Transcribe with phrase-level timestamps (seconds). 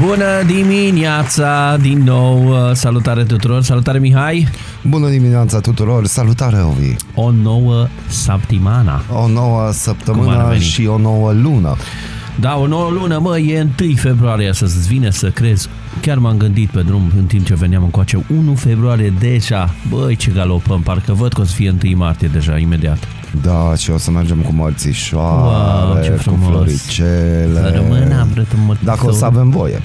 [0.00, 4.48] Bună dimineața din nou, salutare tuturor, salutare Mihai,
[4.82, 6.94] Bună dimineața tuturor, salutare Ovi!
[7.14, 9.02] o nouă săptămână.
[9.10, 10.60] O nouă Cum ar săptămână veni?
[10.60, 11.76] și o nouă lună.
[12.40, 15.68] Da, o nouă lună, mă, e 1 februarie să îți vine să crezi.
[16.00, 18.24] Chiar m-am gândit pe drum în timp ce veneam încoace.
[18.38, 22.58] 1 februarie deja, băi ce galopăm, parcă văd că o să fie 1 martie deja,
[22.58, 23.08] imediat.
[23.40, 26.48] Da, și o să mergem cu mărțișoare, Wow, ce cu frumos.
[26.48, 27.60] floricele.
[27.60, 29.82] Să rămână ambrătă Dacă o să avem voie.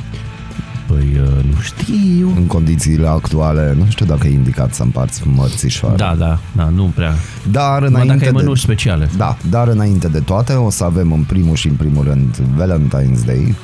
[0.87, 2.33] Păi, uh, nu știu.
[2.35, 5.95] În condițiile actuale, nu știu dacă e indicat să împarți mărțișoare.
[5.95, 7.13] Da, da, da, nu prea.
[7.51, 8.37] Dar Mă, înainte dacă ai de...
[8.37, 9.09] mănuși speciale.
[9.17, 13.25] Da, dar înainte de toate o să avem în primul și în primul rând Valentine's
[13.25, 13.55] Day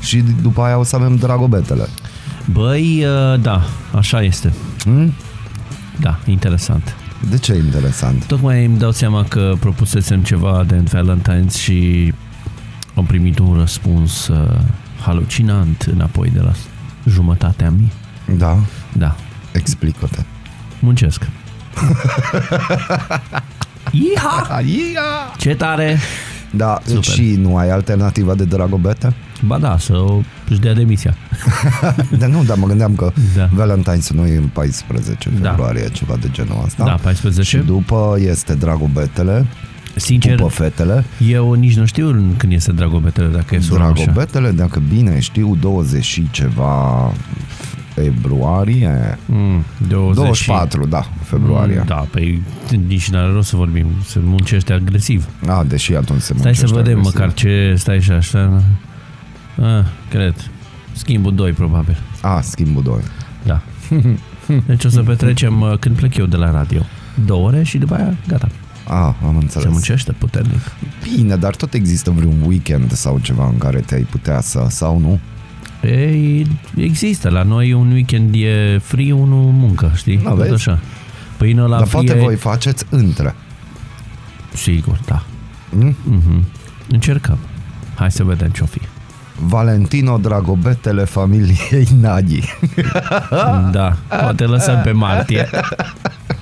[0.00, 1.88] și după aia o să avem dragobetele.
[2.52, 3.62] Băi, uh, da,
[3.94, 4.52] așa este.
[4.82, 5.12] Hmm?
[6.00, 6.94] Da, interesant.
[7.28, 8.24] De ce e interesant?
[8.26, 12.12] Tocmai îmi dau seama că propusesem ceva de Valentine's și
[12.94, 14.58] am primit un răspuns uh,
[15.00, 16.52] halucinant înapoi de la
[17.08, 17.88] jumătatea mie.
[18.38, 18.58] Da,
[18.92, 19.16] Da,
[19.52, 20.20] explică-te.
[20.80, 21.22] muncesc.
[23.90, 24.60] Iha!
[24.60, 25.34] Ia!
[25.38, 25.98] Ce tare!
[26.50, 27.02] Da, Super.
[27.02, 29.14] și nu ai alternativa de dragobete?
[29.46, 31.14] Ba da, să o își dea demisia.
[32.18, 33.48] De nu, dar mă gândeam că Da.
[33.48, 35.48] Valentine's nu e în 14 Da.
[35.48, 36.84] februarie, ceva de genul ăsta.
[36.84, 37.42] Da, 14.
[37.56, 39.46] Și după este dragobetele,
[39.96, 41.04] Sincer, pupă fetele.
[41.28, 43.92] eu nici nu știu când este Dragobetele, dacă e sună așa.
[43.92, 47.12] Dragobetele, dacă bine știu, 20 și ceva
[47.94, 49.18] februarie.
[49.26, 51.78] Mm, 20 24, da, februarie.
[51.78, 52.42] Mm, Da, păi
[52.86, 55.28] nici n-are rost să vorbim, se muncește agresiv.
[55.46, 57.14] A, deși atunci se Stai să muncește vedem agresiv.
[57.18, 58.62] măcar ce stai și așa.
[59.62, 60.50] Ah, cred.
[60.92, 61.98] Schimbul 2 probabil.
[62.22, 62.94] A, schimbul 2.
[63.44, 63.60] Da.
[64.66, 66.82] Deci o să petrecem uh, când plec eu de la radio.
[67.24, 68.48] Două ore și după aia gata.
[68.88, 69.70] A, am Se înțeles.
[69.70, 70.60] muncește puternic.
[71.14, 75.18] Bine, dar tot există vreun weekend sau ceva în care te-ai putea să, sau nu?
[75.82, 76.46] Ei,
[76.76, 77.28] există.
[77.28, 80.16] La noi un weekend e free, unul muncă, știi?
[80.16, 80.52] Da, Tot vezi?
[80.52, 80.78] așa.
[81.36, 83.34] Păi la Dar free poate e- voi faceți între.
[84.54, 85.22] Sigur, da.
[85.70, 85.96] Mm?
[86.04, 86.44] Mhm.
[86.88, 87.38] Încercăm.
[87.94, 88.80] Hai să vedem ce-o fi.
[89.42, 92.42] Valentino Dragobetele familiei Nagi.
[93.72, 95.48] Da, poate lăsăm pe martie.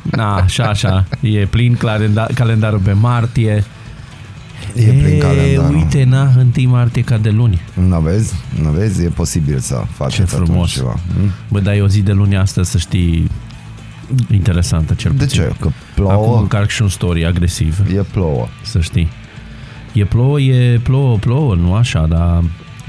[0.03, 1.04] Na, așa, așa.
[1.20, 3.64] E plin calenda- calendarul pe martie.
[4.75, 5.75] E prin calendarul.
[5.76, 7.60] uite, na, 1 martie ca de luni.
[7.75, 8.34] Nu vezi?
[8.62, 9.04] Nu vezi?
[9.04, 10.48] E posibil să faceți Ce frumos.
[10.50, 10.94] atunci ceva.
[11.20, 11.30] Mm?
[11.48, 13.30] Bă, dar e o zi de luni asta, să știi,
[14.30, 15.41] interesantă cel De puțin.
[15.41, 15.47] ce?
[15.47, 16.38] Că Acum plouă?
[16.38, 18.48] încarc și un story agresiv, E plouă.
[18.62, 19.09] să știi.
[19.92, 22.47] E plouă, e plouă, plouă, nu așa, dar e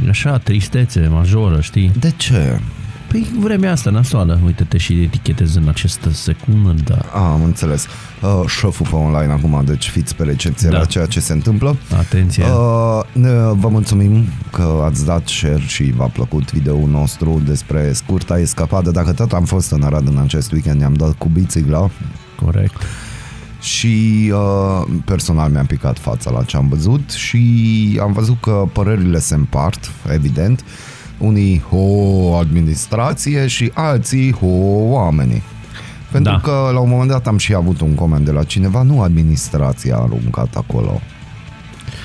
[0.10, 1.92] așa, tristețe majoră, știi?
[2.00, 2.60] De ce?
[3.08, 7.06] Păi vremea asta nasoală, uite-te și etichetez în această secundă.
[7.14, 7.86] A, am înțeles.
[8.22, 10.78] Uh, șeful pe online acum, deci fiți pe recepție Da.
[10.78, 11.76] la ceea ce se întâmplă.
[11.98, 12.44] Atenție.
[12.44, 18.40] Uh, ne, vă mulțumim că ați dat share și v-a plăcut videoul nostru despre scurta
[18.40, 18.92] escapadă.
[18.92, 21.90] Dacă tot am fost în Arad în acest weekend, ne-am dat cu bicicla
[22.46, 22.82] Corect.
[23.62, 29.20] Și uh, personal mi-am picat fața la ce am văzut și am văzut că părerile
[29.20, 30.64] se împart, evident.
[31.18, 34.46] Unii, ho, administrație și alții, ho,
[34.92, 35.42] oamenii.
[36.12, 36.40] Pentru Da.
[36.40, 39.96] că la un moment dat am și avut un coment de la cineva, nu administrația
[39.96, 41.02] a aruncat acolo.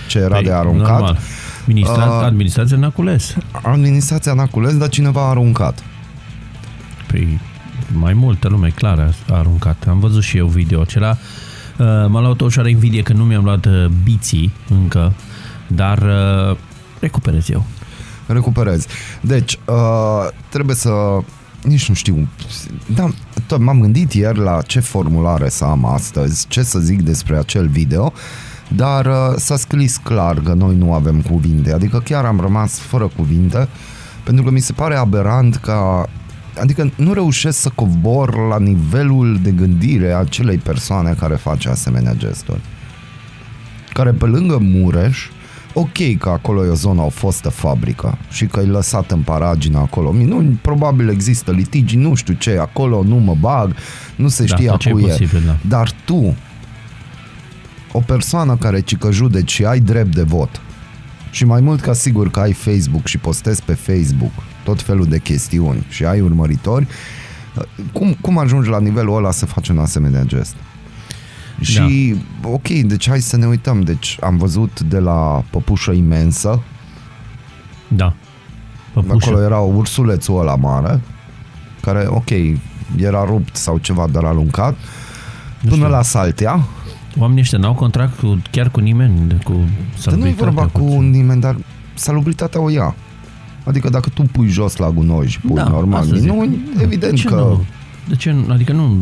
[0.08, 0.86] Ce era de aruncat?
[0.86, 1.18] Păi, Normal.
[1.66, 3.36] Ministra- Uh, administrația n-a cules.
[3.62, 5.82] Administrația n-a cules, dar cineva a aruncat.
[7.06, 7.40] Păi
[7.92, 9.84] mai multă lume, clar, a aruncat.
[9.88, 11.10] Am văzut și eu video acela.
[11.10, 11.16] Uh,
[12.08, 15.12] M-a luat o ușoară invidie că nu mi-am luat uh, biții încă,
[15.66, 15.98] dar
[16.50, 16.56] uh,
[17.00, 17.64] recuperez eu.
[18.26, 18.86] recuperezi.
[19.20, 20.90] Deci, uh, trebuie să...
[21.62, 22.28] Nici nu știu.
[22.94, 23.08] Da,
[23.46, 27.66] tot m-am gândit ieri la ce formulare să am astăzi, ce să zic despre acel
[27.66, 28.12] video,
[28.68, 31.72] dar uh, s-a scris clar că noi nu avem cuvinte.
[31.72, 33.68] Adică chiar am rămas fără cuvinte,
[34.24, 36.08] pentru că mi se pare aberant ca
[36.60, 42.14] Adică nu reușesc să cobor la nivelul de gândire a acelei persoane care face asemenea
[42.14, 42.60] gesturi.
[43.92, 45.28] Care pe lângă Mureș,
[45.72, 49.78] ok că acolo e o zonă, o fostă fabrică și că e lăsat în paragină
[49.78, 50.12] acolo.
[50.12, 53.74] Nu, probabil există litigi, nu știu ce, acolo nu mă bag,
[54.16, 55.02] nu se Da, știe tot ce e cu e.
[55.02, 55.56] posibil, da.
[55.68, 56.36] Dar tu,
[57.92, 60.60] o persoană care ci că judeci și ai drept de vot
[61.30, 64.32] și mai mult ca sigur că ai Facebook și postezi pe Facebook
[64.64, 66.86] tot felul de chestiuni și ai urmăritori,
[67.92, 70.54] Cum, cum ajungi la nivelul ăla să faci un asemenea gest?
[71.60, 72.48] Și, da.
[72.48, 73.80] ok, deci hai să ne uităm.
[73.80, 76.62] Deci am văzut de la păpușă imensă,
[77.88, 78.14] Da.
[78.92, 79.28] Păpușă.
[79.28, 81.00] acolo era ursulețul ăla mare,
[81.80, 82.30] care, ok,
[82.96, 84.74] era rupt sau ceva, dar aluncat,
[85.60, 85.88] până știu.
[85.88, 86.60] la saltea.
[87.18, 90.66] Oamenii ăștia n-au contract cu, chiar cu nimeni, de- cu Dar nu e salubritatea, vorba
[90.66, 91.56] cu ce- nimeni, dar
[91.94, 92.94] salubritatea o ia.
[93.64, 96.30] Adică dacă tu pui jos la gunoi și pui Da, normal, asta zic.
[96.30, 97.34] nu, evident de ce că...
[97.34, 97.64] Nu?
[98.08, 98.44] De ce nu?
[98.52, 98.96] Adică nu...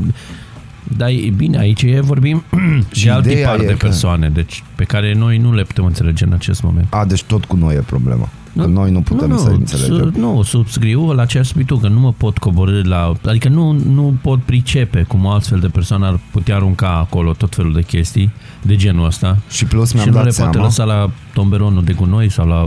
[0.97, 2.43] Dar e bine, aici e, vorbim
[2.93, 5.63] Și de alt ideea tipar e de că- persoane, deci pe care noi nu le
[5.63, 6.87] putem înțelege în acest moment.
[6.91, 8.29] A, deci tot cu noi e problema.
[8.57, 10.13] Că noi nu putem nu, să înțelegem.
[10.15, 13.13] Su, nu, subscriu la ce ai spus tu, că nu mă pot coborâ la...
[13.27, 17.55] Adică nu, nu pot pricepe cum o altfel de persoană ar putea arunca acolo tot
[17.55, 18.31] felul de chestii
[18.63, 19.39] de genul ăsta.
[19.51, 22.47] Și plus și mi-am nu le dat poate seama lăsa la tomberonul de gunoi sau
[22.47, 22.67] la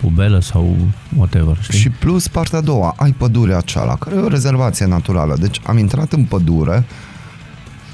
[0.00, 0.76] pubelă sau
[1.16, 1.78] whatever, știi?
[1.78, 5.36] Și plus partea a doua, ai pădurea aceala, care e o rezervație naturală.
[5.40, 6.84] Deci am intrat în pădure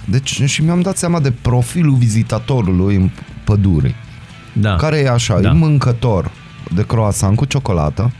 [0.04, 3.10] deci, și mi-am dat seama de profilul vizitatorului în
[3.44, 3.94] pădure,
[4.52, 5.48] da, care e așa, Da.
[5.48, 6.30] e mâncător
[6.74, 8.12] de croissant cu ciocolată,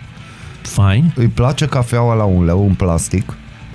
[0.62, 3.32] fine, îi place cafeaua la un leu în plastic,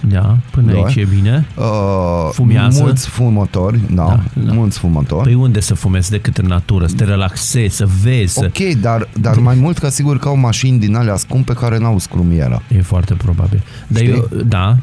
[0.10, 0.78] da, până Da.
[0.84, 1.48] aici e bine.
[1.58, 2.82] uh, Fumează.
[2.84, 4.52] mulți fumători, da, Da, da.
[4.54, 5.24] mulți fumători.
[5.24, 8.46] Păi unde să fumezi decât în natură, să te relaxezi, să vezi, să...
[8.46, 12.00] Ok, dar, dar mai mult ca sigur că au mașini din alea scumpe care n-au
[12.00, 12.62] scrumieră.
[12.78, 13.64] E foarte probabil.
[13.88, 14.14] Dar Știi?
[14.16, 14.78] eu, da,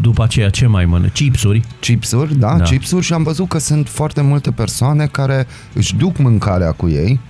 [0.00, 1.12] după aceea ce mai mănânc?
[1.12, 1.62] Chipsuri?
[1.80, 2.56] Chipsuri, da, Da.
[2.56, 6.88] da, chipsuri și am văzut că sunt foarte multe persoane care își duc mâncarea cu
[6.88, 7.20] ei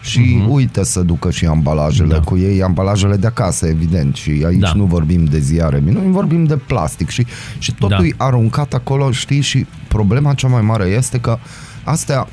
[0.00, 0.48] și uh-huh.
[0.48, 2.12] uită să ducă și ambalajele Mhm.
[2.14, 2.18] Da.
[2.18, 2.24] da.
[2.24, 4.66] cu ei, ambalajele de acasă, evident, și aici Da.
[4.66, 4.72] da.
[4.76, 7.26] nu vorbim de ziare, noi vorbim de plastic și,
[7.58, 8.06] și totul Da.
[8.06, 11.38] e aruncat acolo, știi, și problema cea mai mare este că
[11.84, 12.26] astea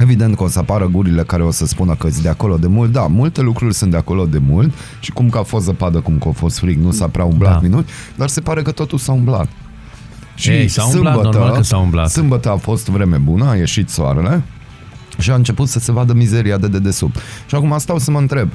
[0.00, 2.66] Evident că o să apară gurile care o să spună că sunt de acolo de
[2.66, 2.92] mult.
[2.92, 6.18] Da, multe lucruri sunt de acolo de mult și cum că a fost zăpadă, cum
[6.18, 7.56] că a fost frig, nu s-a prea umblat Da.
[7.58, 7.62] da.
[7.66, 7.86] minuni,
[8.16, 9.48] dar se pare că totul s-a umblat.
[10.34, 12.10] Și Ei, s-a umblat, normal că s-a umblat.
[12.10, 14.42] Sâmbătă a fost vreme bună, a ieșit soarele
[15.18, 17.16] și a început să se vadă mizeria de dedesubt.
[17.46, 18.48] Și acum stau să mă întreb,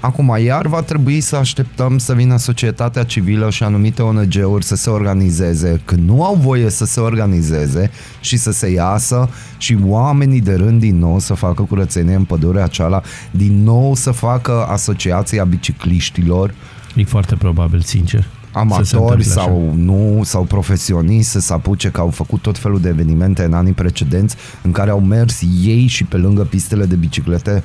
[0.00, 4.90] acum iar va trebui să așteptăm să vină societatea civilă și anumite ONG-uri să se
[4.90, 7.90] organizeze, când nu au voie să se organizeze
[8.20, 12.64] și să se iasă și oamenii de rând din nou să facă curățenie în pădurea
[12.64, 16.54] aceala, din nou să facă asociația bicicliștilor,
[16.94, 18.26] E foarte probabil, sincer.
[18.54, 19.40] Să se amatori întâmple așa.
[19.40, 23.52] sau nu, sau profesioniști să se apuce că au făcut tot felul de evenimente în
[23.52, 27.64] anii precedenți în care au mers ei și pe lângă pistele de biciclete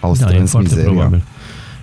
[0.00, 0.92] au Da, e strâns foarte mizeria.
[0.92, 1.22] probabil.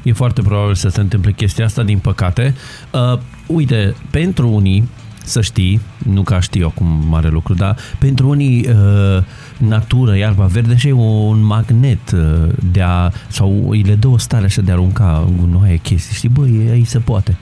[0.04, 2.56] E foarte probabil să se întâmple chestia asta, din păcate.
[2.92, 4.90] Uh, uite, pentru unii,
[5.24, 9.24] să știi, nu ca știu acum mare lucru, dar pentru unii uh,
[9.58, 14.18] natură, iarba verde și e un magnet uh, de a, sau îi le dă o
[14.18, 17.38] stare așa de a arunca în gunoaie chestii, știi, băi, aici se poate.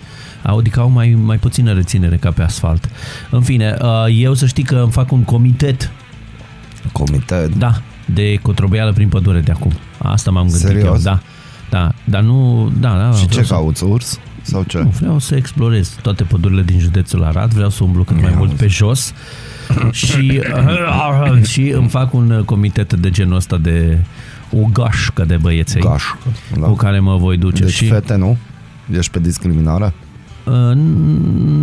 [0.45, 2.89] Adică au mai, mai puțină reținere ca pe asfalt.
[3.29, 5.91] În fine, uh, eu să știi că îmi fac un comitet
[6.91, 7.55] Comitet.
[7.55, 9.71] da, de cotrobeală prin pădure de acum.
[9.97, 10.85] Asta m-am gândit Serios?
[10.95, 11.19] eu, da.
[11.69, 13.11] Da, dar nu, da, da.
[13.11, 14.19] Și vreau ce să, cauți, urs?
[14.41, 14.77] Sau ce?
[14.77, 18.37] Nu, vreau să explorez toate pădurile din județul Arad, vreau să umblu cât mai Ia
[18.37, 18.59] mult uzi.
[18.61, 19.13] pe jos
[19.91, 20.41] și,
[21.51, 23.97] și îmi fac un comitet de genul ăsta de
[24.51, 26.03] o gașcă de băieței Gaș.
[26.53, 26.73] cu Da.
[26.73, 28.37] care mă voi duce Deci și fete nu?
[28.97, 29.93] Ești pe discriminare?
[30.45, 30.75] Uh,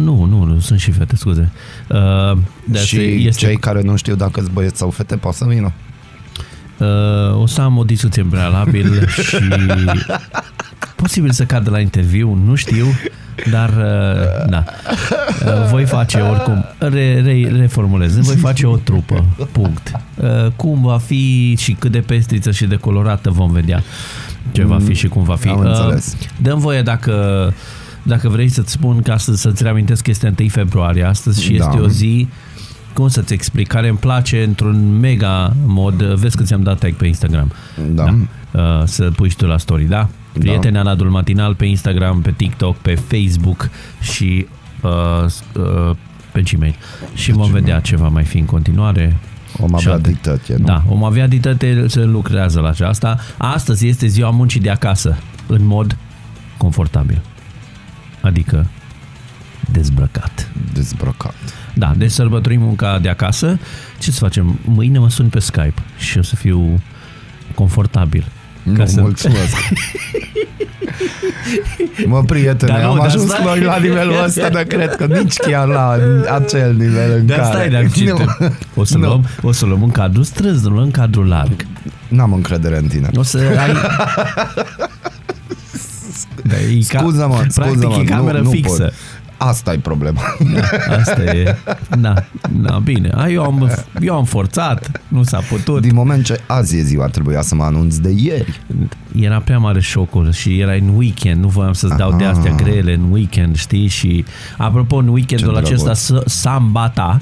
[0.04, 1.52] nu, nu, nu, sunt și fete, scuze.
[1.88, 5.34] Uh, de și asta este cei care nu știu dacă sunt băieți sau fete pot
[5.34, 5.72] să vină.
[6.78, 9.36] Uh, o să am o discuție în prealabil și
[10.96, 12.86] posibil să cadă la interviu, nu știu,
[13.50, 14.64] dar uh, da.
[15.44, 19.92] Uh, voi face oricum, re, re, reformulez, voi face o trupă, punct.
[20.14, 23.82] Uh, cum va fi și cât de pestriță și de colorată vom vedea
[24.52, 25.48] ce va fi și cum va fi.
[25.48, 26.16] Am înțeles.
[26.42, 27.12] dăm voie dacă
[28.02, 31.64] dacă vrei să-ți spun ca să, să-ți reamintesc că este 1 februarie astăzi și Da.
[31.64, 32.28] este o zi
[32.92, 37.06] cum să-ți explic, care îmi place într-un mega mod, vezi că ți-am dat tag pe
[37.06, 37.52] Instagram.
[37.90, 38.04] Da.
[38.52, 40.08] Uh, să pui și tu la story, da?
[40.32, 44.46] Prieteni Aladul Matinal pe Instagram, pe TikTok, pe Facebook și
[44.80, 45.96] uh, uh,
[46.32, 46.74] pe Gmail.
[47.14, 49.16] Și vom vedea ce va mai fi în continuare.
[49.58, 50.10] Om avea Șapte.
[50.10, 50.64] dictație, nu?
[50.64, 53.18] Da, om avea ditate, se lucrează la aceasta.
[53.36, 55.96] Astăzi este ziua muncii de acasă, în mod
[56.56, 57.22] confortabil.
[58.22, 58.66] Adică
[59.72, 60.48] dezbrăcat.
[60.72, 61.34] Dezbrăcat.
[61.74, 63.58] Da, deci sărbătorim munca de acasă.
[63.98, 64.58] Ce să facem?
[64.64, 66.80] Mâine mă sun pe Skype și o să fiu
[67.54, 68.24] confortabil.
[68.62, 69.56] Nu, să- mulțumesc.
[72.06, 73.44] Mă, prietene, Dar nu, am dar ajuns stai.
[73.44, 75.96] noi la nivelul ăsta, dar cred că nici chiar la
[76.34, 77.50] acel nivel în Dar care...
[77.54, 78.14] stai, dar ce Nu.
[78.16, 79.06] te- o să, Nu.
[79.06, 81.66] luăm, o să luăm un cadru strâns, nu luăm un cadru larg.
[82.08, 83.10] N-am încredere în tine.
[83.14, 83.72] O să ai...
[86.44, 88.82] Da, e ca- Scuză-mă, Practic scuză-mă, e cameră nu, nu fixă.
[88.82, 88.92] pot.
[89.36, 90.20] Asta e problema.
[90.54, 91.56] Da, asta e.
[91.98, 92.14] Da,
[92.50, 93.08] da, bine.
[93.14, 95.80] A, Eu am, eu am forțat, nu s-a putut.
[95.80, 98.60] Din moment ce azi e ziua, trebuia să mă anunț de ieri.
[99.20, 102.32] Era prea mare șocul și era în weekend, nu voiam să-ți dau de Aha.
[102.32, 103.86] astea grele în weekend, știi?
[103.86, 104.24] Și
[104.58, 106.26] apropo, în weekendul Ce acesta, drăguț.
[106.28, 107.20] s- Sambata,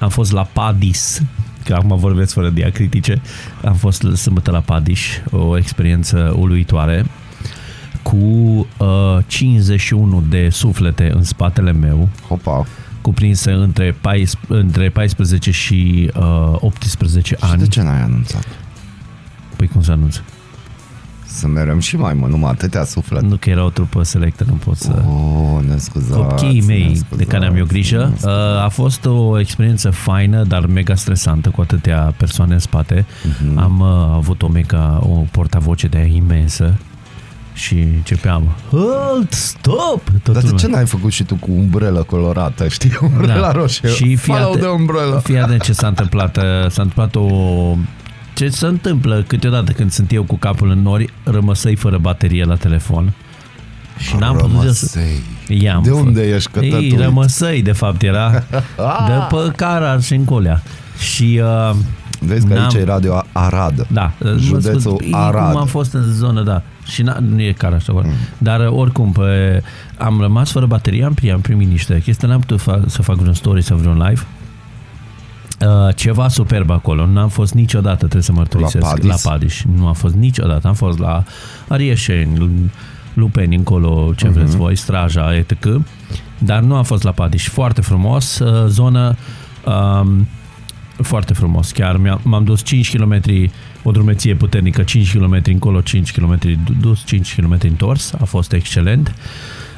[0.00, 1.22] am fost la Padis,
[1.64, 3.20] că acum vorbesc fără diacritice,
[3.64, 5.00] am fost sâmbătă la Padis,
[5.30, 7.04] o experiență uluitoare,
[8.02, 12.66] cu uh, 51 de suflete în spatele meu, Hopa.
[13.00, 17.58] cuprinse între, 14, între 14 și uh, 18 Și ani.
[17.60, 18.46] de ce n-ai anunțat?
[19.56, 20.20] Păi cum să anunț?
[21.24, 23.22] Să merem și mai mă, numai atâtea suflet.
[23.22, 25.02] Nu că era o trupă selectă, nu pot să...
[25.06, 26.12] Oh, ne scuzați.
[26.12, 27.96] Copiii ne mei scuzați, de care am eu grijă.
[27.98, 28.26] ne scuzați.
[28.56, 33.06] Uh, A fost o experiență faină, dar mega stresantă cu atâtea persoane în spate.
[33.42, 33.58] Mhm.
[33.58, 36.74] Am uh, avut o mega, o portavoce de aia imensă
[37.52, 40.02] și începeam Halt, stop!
[40.22, 40.56] Tot Dar de lumea.
[40.56, 42.92] ce n-ai făcut și tu cu umbrelă colorată, știi?
[43.00, 43.52] Umbrela Da.
[43.52, 43.88] roșie.
[43.88, 45.18] Și fii Follow atent- the umbrella.
[45.18, 46.36] Fii atent ce s-a întâmplat.
[46.36, 47.26] uh, S-a întâmplat o...
[48.34, 52.54] Ce se întâmplă câteodată când sunt eu cu capul în nori, rămăsăi fără baterie la
[52.56, 53.12] telefon.
[53.98, 54.88] Și n-am putut să...
[54.98, 55.22] Rămăsei.
[55.62, 56.98] I-am De fă- unde ești că Ei, tătuit?
[57.00, 58.30] rămăsăi, de fapt, era
[59.08, 60.62] de pe Carar și încolea.
[60.98, 61.76] Și uh,
[62.20, 63.86] Vezi că n-am- aici e radio Arad.
[63.92, 65.50] da, Județul mă spun, Arad.
[65.52, 66.62] Cum am fost în zonă, da.
[66.86, 68.06] Și n- nu e Carar și acolo.
[68.38, 69.62] Dar uh, oricum, pe,
[69.98, 73.16] am rămas fără baterie, am primit, am primit niște chestii, n-am putut fa- să fac
[73.16, 74.22] vreun story sau vreun live.
[75.66, 77.06] Uh, ceva superb acolo.
[77.06, 79.08] N-am fost niciodată, trebuie să mărturisesc, La Padis?
[79.24, 79.62] la Padis.
[79.76, 80.66] Nu am fost niciodată.
[80.68, 81.24] Am fost la
[81.68, 82.70] Arieșeni,
[83.14, 84.34] Lupeni, încolo, ce Mhm.
[84.34, 85.66] vreți voi, Straja, etc.
[86.38, 87.48] Dar nu am fost la Padis.
[87.48, 88.38] Foarte frumos.
[88.38, 89.16] Uh, zonă
[89.66, 90.26] um,
[91.02, 91.70] foarte frumos.
[91.72, 93.20] Chiar mi-am, m-am dus 5 km,
[93.82, 96.38] o drumeție puternică, 5 km încolo, 5 km
[96.80, 98.12] dus, 5 km întors.
[98.20, 99.14] A fost excelent.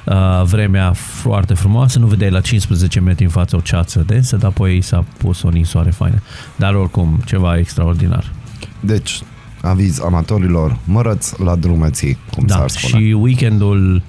[0.07, 4.51] Uh, vremea foarte frumoasă, nu vedeai la 15 metri în față o ceață densă, dar
[4.51, 6.23] apoi s-a pus o ninsoare faină.
[6.57, 8.33] Dar oricum, ceva extraordinar.
[8.81, 9.21] Deci,
[9.63, 13.05] aviz amatorilor, mărăți la drumeții, cum Da, s-ar spune.
[13.05, 14.03] și weekendul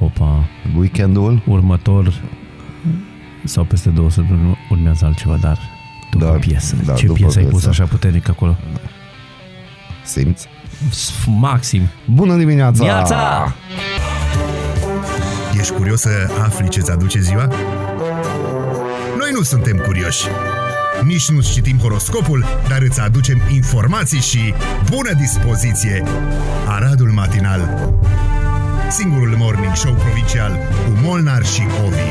[0.00, 0.44] opa,
[0.78, 2.12] Weekendul, următor
[3.44, 5.58] sau peste două săptămâni urmează altceva, dar
[6.18, 6.74] după Da, piesă.
[6.84, 7.68] da, Ce după piesă ai pus piesă.
[7.68, 8.56] așa puternic acolo?
[10.04, 10.46] simți?
[11.26, 11.82] Maxim.
[12.04, 12.84] Bună dimineața!
[12.84, 13.54] Viața!
[15.58, 16.08] Ești curios să
[16.44, 17.44] afli ce-ți aduce ziua?
[19.18, 20.24] Noi nu suntem curioși.
[21.04, 24.54] Nici nu citim horoscopul, dar îți aducem informații și
[24.90, 26.02] bună dispoziție.
[26.68, 27.92] Aradul Matinal
[28.90, 30.52] Singurul morning show provincial
[30.84, 32.10] cu Molnar și Ovi.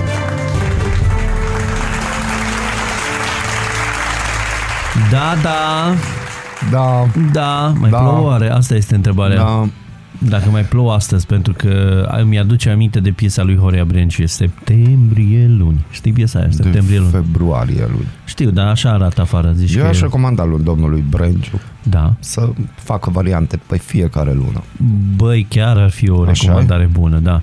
[5.12, 5.94] Da, da,
[6.72, 7.98] Da, da, mai Da.
[7.98, 8.50] plouă oare?
[8.50, 9.36] Asta este întrebarea.
[9.38, 9.68] da,
[10.30, 15.48] Dacă mai plouă astăzi, pentru că îmi aduce aminte de piesa lui Horea Brenciu, Septembrie
[15.48, 15.86] luni.
[15.92, 17.12] Știi piesa aia, Septembrie de luni?
[17.12, 18.08] februarie lui.
[18.26, 22.14] Știu, dar așa arată afară, zici Eu că aș e- recomanda lui domnului Brenciu Da.
[22.20, 24.64] să facă variante pe fiecare lună.
[25.16, 27.42] Băi, chiar ar fi o Așa recomandare bună, da.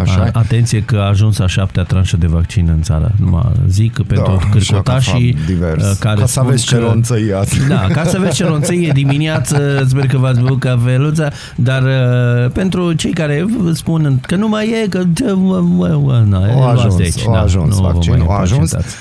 [0.00, 3.12] Așa A, atenție că a ajuns a șaptea tranșă de vaccin în țară.
[3.20, 5.84] Numai zic că pentru Da, așa cârcotașii ca fapt divers.
[5.84, 7.58] uh, care Ca să spun aveți că- ce ronțăiați.
[7.68, 12.92] Da, ca să aveți ce ronțăie dimineață, sper că v-ați băut cafeluța, dar uh, pentru
[12.92, 15.02] cei care spun că nu mai e, că...
[15.34, 18.18] mă, mă, mă, na, O luați ajuns, de aici, o da, ajuns nu vă vaccinul,
[18.18, 18.70] mai o ajuns.
[18.70, 18.96] impacientați.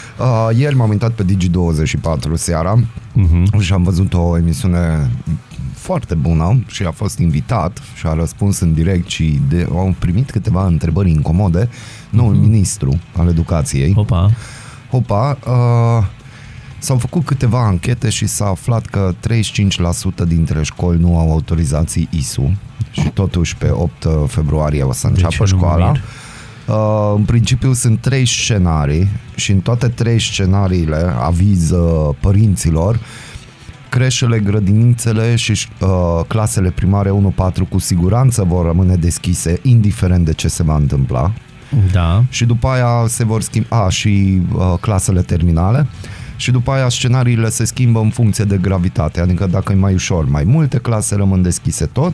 [0.52, 2.80] Uh, ieri m-am uitat pe Digi24 seara
[3.14, 3.60] Mhm.
[3.60, 5.10] și am văzut o emisiune
[5.86, 10.32] foarte bună și a fost invitat și a răspuns în direct și de, au primit
[10.32, 11.70] câteva întrebări incomode
[12.10, 12.42] noul Mhm.
[12.42, 13.94] ministru al educației.
[13.96, 14.32] Opa,
[14.92, 16.06] Hopa, uh,
[16.80, 22.54] s-au făcut câteva anchete și s-a aflat că 35% dintre școli nu au autorizații ISU
[22.92, 25.92] și totuși pe 8 februarie o să înceapă ce nu mă școala.
[25.92, 26.02] mir?
[26.68, 33.00] Uh, în principiu sunt trei scenarii și în toate trei scenariile aviz uh, părinților
[33.96, 35.90] creșele, grădinițele și uh,
[36.28, 41.32] clasele primare 1-4 cu siguranță vor rămâne deschise indiferent de ce se va întâmpla.
[41.92, 45.88] Da, și după aia se vor schimba a, și uh, clasele terminale.
[46.36, 50.30] Și după aia scenariile se schimbă în funcție de gravitate, adică dacă e mai ușor,
[50.30, 52.14] mai multe clase rămân deschise tot.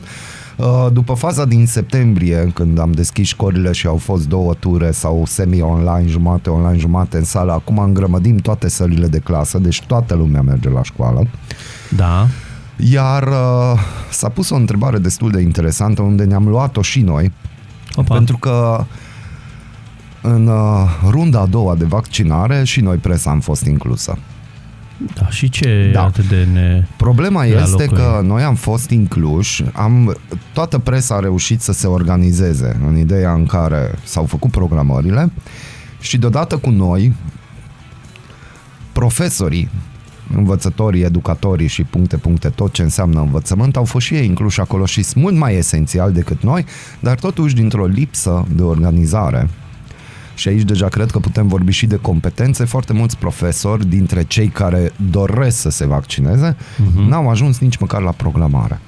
[0.56, 5.22] Uh, După faza din septembrie, când am deschis școlile și au fost două ture sau
[5.26, 10.42] semi-online, jumate online, jumate în sală, acum îngrămădim toate sălile de clasă, deci toată lumea
[10.42, 11.26] merge la școală.
[11.96, 12.26] da,
[12.76, 13.80] Iar uh,
[14.10, 17.32] s-a pus o întrebare destul de interesantă unde ne-am luat-o și noi,
[17.94, 18.84] opa, pentru că
[20.22, 24.18] în uh, runda a doua de vaccinare și noi presa am fost inclusă.
[25.14, 26.00] Da, și ce Da.
[26.00, 26.06] da.
[26.06, 26.84] atât de ne...
[26.96, 28.28] Problema La este locul că ei.
[28.28, 30.16] noi am fost incluși, am,
[30.52, 35.32] toată presa a reușit să se organizeze în ideea în care s-au făcut programările
[36.00, 37.12] și deodată cu noi,
[38.92, 39.68] profesorii,
[40.36, 44.86] învățătorii, educatorii și puncte, puncte, tot ce înseamnă învățământ, au fost și ei incluși acolo
[44.86, 46.64] și sunt mult mai esențial decât noi,
[47.00, 49.48] dar totuși dintr-o lipsă de organizare
[50.42, 52.64] și aici deja cred că putem vorbi și de competențe.
[52.64, 57.08] Foarte mulți profesori dintre cei care doresc să se vaccineze uh-huh.
[57.08, 58.80] n-au ajuns nici măcar la programare.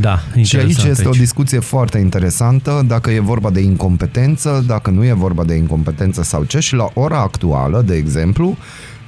[0.00, 4.90] Da, Și aici interesant este o discuție foarte interesantă dacă e vorba de incompetență, dacă
[4.90, 8.56] nu e vorba de incompetență sau ce și la ora actuală, de exemplu,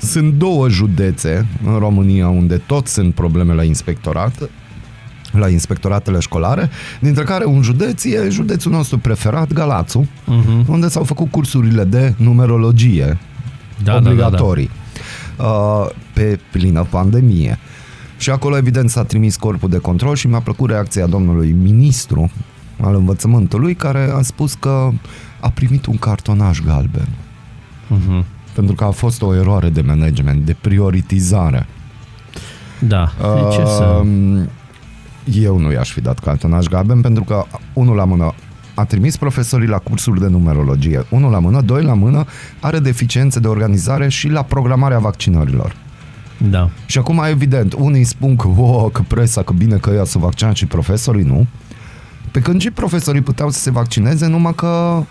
[0.01, 4.51] sunt două județe în România unde tot sunt probleme la inspectorat,
[5.39, 10.65] la inspectoratele școlare, dintre care un județ e județul nostru preferat, Galațu, Mhm.
[10.69, 13.19] unde s-au făcut cursurile de numerologie
[13.85, 14.71] Da, da, obligatorii
[15.39, 17.59] uh, pe plină pandemie.
[18.19, 22.31] Și acolo, evident, s-a trimis corpul de control și mi-a plăcut reacția domnului ministru
[22.81, 24.91] al învățământului, care a spus că
[25.41, 27.09] a primit un cartonaj galben.
[27.87, 28.25] Mhm.
[28.55, 31.67] Pentru că a fost o eroare de management, de prioritizare.
[32.79, 34.05] Da, de ce să...
[35.27, 38.35] Um, Eu nu i-aș fi dat cartonaj galben pentru că, unul la mână,
[38.75, 41.05] a trimis profesorii la cursuri de numerologie.
[41.11, 42.25] Unul la mână, doi la mână,
[42.61, 45.77] are deficiențe de organizare și la programarea vaccinărilor.
[46.51, 46.71] Da.
[46.87, 50.53] Și acum, evident, unii spun că, wow, că presa, că bine că ea să vaccina
[50.53, 51.47] și profesorii nu.
[52.31, 55.03] Pe când și profesorii puteau să se vaccineze, numai că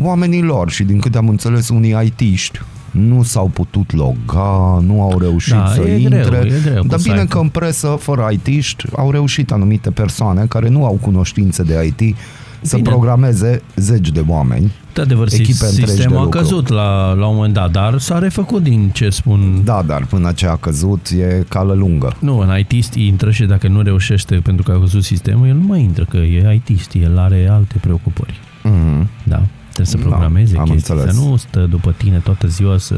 [0.00, 2.60] oamenii lor și din câte am înțeles unii IT-ști
[2.94, 6.24] nu s-au putut loga, nu au reușit Da, să e intre.
[6.28, 7.26] greu, e greu cu Dar bine site-ul.
[7.26, 12.16] că în presă, fără IT-ști, au reușit anumite persoane care nu au cunoștințe de IT
[12.60, 12.88] să Bine.
[12.88, 14.72] programeze zeci de oameni.
[14.94, 16.38] De adevăr, Echipe întregi de sistemul a lucru.
[16.38, 19.60] căzut la, la un moment dat, dar s-a refăcut din ce spun.
[19.64, 22.16] Da, dar până ce a căzut e cală lungă.
[22.18, 25.66] Nu, în IT intră și dacă nu reușește pentru că a căzut sistemul, el nu
[25.66, 28.34] mai intră, că e IT el are alte preocupări.
[28.62, 29.08] Mhm.
[29.22, 29.42] Da,
[29.74, 31.14] trebuie să Da, programeze am chestii, înțeles.
[31.14, 32.94] să nu stă după tine toată ziua să...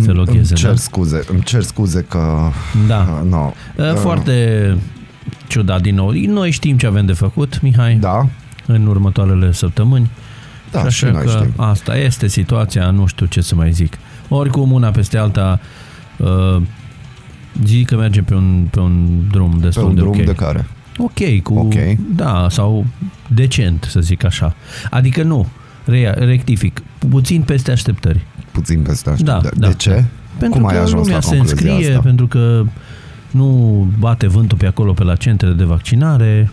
[0.00, 0.76] Se Îmi- logheze, îmi cer da?
[0.76, 2.50] scuze, îmi cer scuze că
[2.86, 3.20] Da.
[3.24, 3.52] uh, no.
[3.76, 4.76] Uh, Foarte
[5.48, 6.10] ciudat din nou.
[6.10, 8.26] Noi știm ce avem de făcut, Mihai, Da,
[8.66, 10.10] în următoarele săptămâni.
[10.70, 11.52] da, și așa noi că știm.
[11.56, 13.98] asta este situația, nu știu ce să mai zic.
[14.28, 15.60] Oricum, una peste alta,
[16.16, 16.62] uh,
[17.64, 20.24] zic că mergem pe un, pe un drum Pe destul un de drum ok.
[20.24, 20.66] de care?
[20.98, 21.54] Ok, cu...
[21.54, 21.74] Ok.
[22.14, 22.86] Da, sau
[23.28, 24.54] decent, să zic așa.
[24.90, 25.46] Adică nu,
[25.84, 28.26] rea, rectific, puțin peste așteptări.
[28.50, 29.24] Puțin peste asta.
[29.32, 29.90] Da, de, da, de ce?
[29.90, 30.04] da.
[30.38, 32.00] Pentru Cum ai că ajuns lumea la se concluzia înscrie, asta?
[32.00, 32.64] pentru că
[33.30, 36.50] nu bate vântul pe acolo, pe la centrele de vaccinare.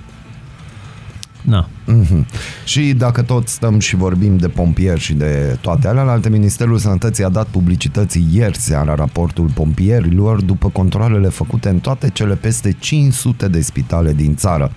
[1.41, 2.25] Na, Mhm.
[2.65, 7.23] Și dacă tot stăm și vorbim de pompieri și de toate alea, alte Ministerul Sănătății
[7.23, 13.47] a dat publicității ieri seara raportul pompierilor după controlele făcute în toate cele peste 500
[13.47, 14.71] de spitale din țară.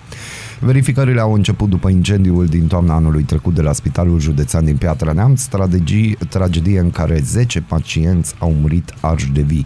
[0.59, 5.11] Verificările au început după incendiul din toamna anului trecut de la Spitalul Județean din Piatra
[5.11, 9.65] Neamț, tragedie, tragedie în care 10 pacienți au murit arși de vii.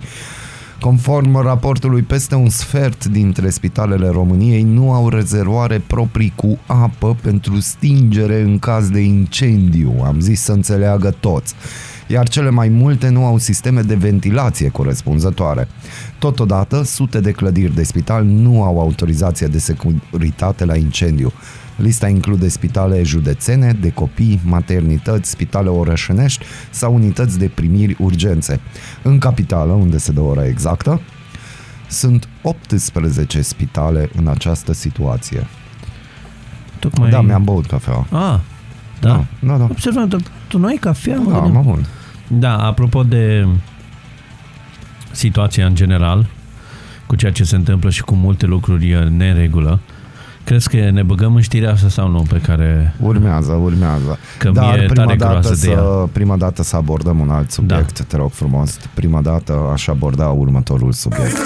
[0.79, 7.59] Conform raportului, peste un sfert dintre spitalele României nu au rezervoare proprii cu apă pentru
[7.59, 10.01] stingere în caz de incendiu.
[10.05, 11.53] Am zis să înțeleagă toți.
[12.07, 15.67] Iar cele mai multe nu au sisteme de ventilație corespunzătoare.
[16.19, 21.33] Totodată, sute de clădiri de spital nu au autorizație de securitate la incendiu.
[21.77, 28.59] Lista include spitale județene, de copii, maternități, spitale orășănești sau unități de primiri urgențe.
[29.01, 31.01] În capitală, unde se dă ora exactă,
[31.87, 35.47] sunt 18 spitale în această situație.
[36.79, 37.09] tocmai...
[37.09, 37.93] Da, mi-am băut cafea.
[37.93, 38.41] A, da.
[38.99, 39.63] Da, da, da.
[39.63, 41.17] Observam, dar tu nu ai cafea?
[41.19, 41.57] mă Da, gândeam.
[41.57, 41.85] am avut.
[42.27, 43.47] Da, apropo de
[45.11, 46.27] situația în general,
[47.05, 49.79] cu ceea ce se întâmplă și cu multe lucruri în neregulă,
[50.47, 52.93] crezi că ne băgăm în știrea asta sau nu pe care...
[52.99, 54.19] Urmează, urmează.
[54.37, 55.77] Că Dar mi-e prima tare dată, groasă de ea.
[55.77, 58.05] să, prima dată să abordăm un alt subiect, da.
[58.07, 58.77] te rog frumos.
[58.93, 61.37] Prima dată aș aborda următorul subiect.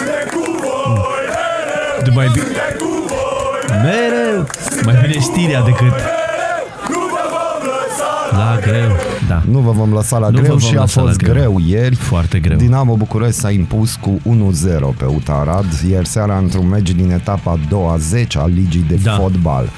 [2.04, 2.46] De mai bine...
[3.84, 4.48] Mereu!
[4.86, 5.94] Mai bine știrea decât...
[8.32, 8.92] La greu,
[9.28, 9.44] da.
[9.52, 11.34] Nu vă vom lăsa la Nu vă greu vom și a lăsa la fost greu.
[11.34, 11.96] greu ieri.
[11.96, 12.58] Foarte greu.
[12.58, 17.52] Dinamo București s-a impus cu 1-0 pe UTA Arad, ieri seara într-un meci din etapa
[17.52, 19.12] a doua 10 a ligii de Da.
[19.12, 19.70] fotbal.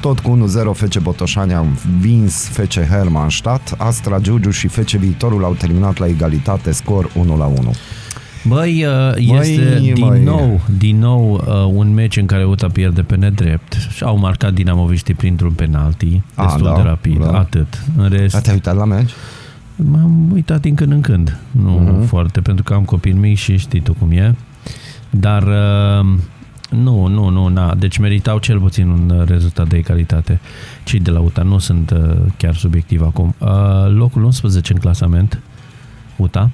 [0.00, 5.52] Tot cu 1-0 FC Botoșani a învins FC Hermannstadt, Astra Giugiu și FC Viitorul au
[5.54, 7.70] terminat la egalitate, scor 1-1.
[8.46, 10.22] Băi, uh, este din măi.
[10.24, 14.52] nou, din nou uh, un meci în care UTA pierde pe nedrept și au marcat
[14.52, 17.38] dinamoviștii printr-un penalti A, destul da, de rapid, da.
[17.38, 17.82] atât.
[17.96, 19.10] În rest, A, te-ai uitat la meci?
[19.76, 21.38] m-am uitat uitat din când în când.
[21.50, 22.02] Nu Mhm.
[22.04, 22.06] uh-huh.
[22.08, 24.34] foarte, pentru că am copii mici și știi tu cum e.
[25.10, 26.06] Dar uh,
[26.70, 27.74] nu, nu, nu, na.
[27.74, 30.40] Deci meritau cel puțin un uh, rezultat de egalitate.
[30.84, 33.34] Cei de la UTA nu sunt uh, chiar subiectiv acum.
[33.38, 33.48] Uh,
[33.88, 35.38] locul 11 în clasament,
[36.16, 36.50] UTA,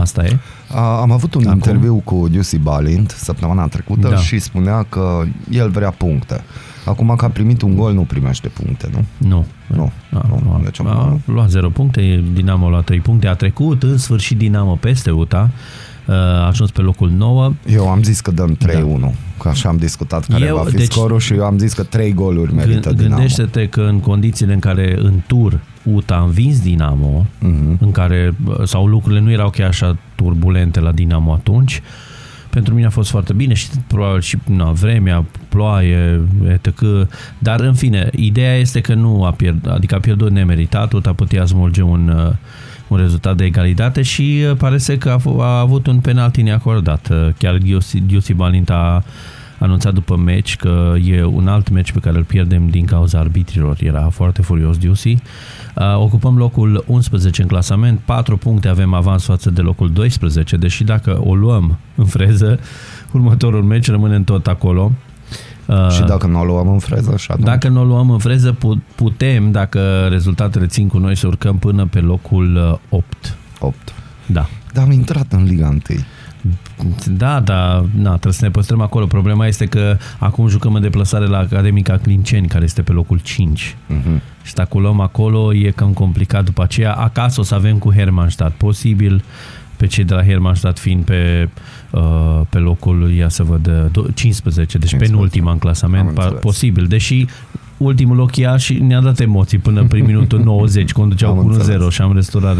[0.00, 0.36] asta e.
[0.74, 1.52] A, am avut un Acum?
[1.54, 4.16] interviu cu Giussi Balint săptămâna trecută Da.
[4.16, 6.44] și spunea că el vrea puncte.
[6.84, 9.04] Acum că a primit un gol, nu primește puncte, nu?
[9.28, 9.44] Nu.
[9.76, 13.26] Nu, A, nu, a, deci a, acum- luat 0 puncte, Dinamo a luat 3 puncte,
[13.26, 15.50] a trecut în sfârșit Dinamo peste UTA,
[16.06, 17.52] uh, a ajuns pe locul 9.
[17.66, 20.90] Eu am zis că dăm 3-1, că așa am discutat care Eu, va fi deci-
[20.92, 23.14] scorul și eu am zis că 3 goluri merită Gând- Dinamo.
[23.14, 27.76] Gândește-te că în condițiile în care în tur UTA a învins Dinamo, Mhm.
[27.80, 31.82] în care sau lucrurile nu erau chiar așa turbulente la Dinamo atunci,
[32.50, 36.20] pentru mine a fost foarte bine și probabil și na, vremea, ploaie,
[36.52, 36.80] etc.
[37.38, 41.44] Dar în fine, ideea este că nu a pierdut, adică a pierdut nemeritat, UTA putea
[41.44, 42.32] smulge un, uh,
[42.88, 46.42] un rezultat de egalitate și uh, pare să că a, f- a avut un penalti
[46.42, 47.08] neacordat.
[47.10, 49.04] Uh, Chiar Giusi, Giusi Balint a
[49.60, 53.76] anunțat după meci că e un alt meci pe care îl pierdem din cauza arbitrilor.
[53.80, 55.08] Era foarte furios Giusi.
[55.08, 60.84] Uh, Ocupăm locul 11 în clasament, 4 puncte avem avans față de locul 12, deși
[60.84, 62.58] dacă o luăm în freză,
[63.12, 64.92] următorul meci rămânem tot acolo.
[65.66, 67.46] Uh, Și dacă nu o luăm în freză, și atunci...
[67.46, 71.58] dacă nu o luăm în freză, pu- putem, dacă rezultatele țin cu noi, să urcăm
[71.58, 73.36] până pe locul uh, 8.
[73.58, 73.76] 8.
[74.26, 74.48] Da.
[74.72, 75.78] Dar am intrat în Liga 1.
[77.16, 79.06] Da, da, na, trebuie să ne păstrăm acolo.
[79.06, 83.76] Problema este că acum jucăm în deplasare la Academica Clinceni, care este pe locul 5.
[83.86, 84.20] Mhm.
[84.42, 86.92] Și dacă o luăm acolo, e cam complicat după aceea.
[86.92, 88.54] Acasă o să avem cu Hermannstadt.
[88.54, 89.22] Posibil
[89.76, 91.48] pe cei de la Hermannstadt fiind pe,
[91.90, 94.96] uh, pe locul, ia să văd, uh, do- 15, deci 15.
[95.10, 96.40] penultima în clasament, Am pa- înțeles.
[96.42, 96.86] posibil.
[96.86, 97.26] Deși
[97.76, 101.52] ultimul loc ia și ne-a dat emoții până prin minutul 90, conduceau Am cu 1-0
[101.56, 101.92] înțeles.
[101.92, 102.56] și am restaurat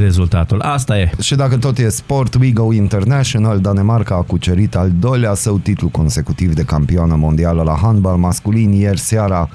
[0.00, 0.60] rezultatul.
[0.60, 1.10] Asta e.
[1.20, 5.88] Și dacă tot e sport, We Go International, Danemarca a cucerit al doilea său titlu
[5.88, 9.48] consecutiv de campioană mondială la handbal masculin ieri seara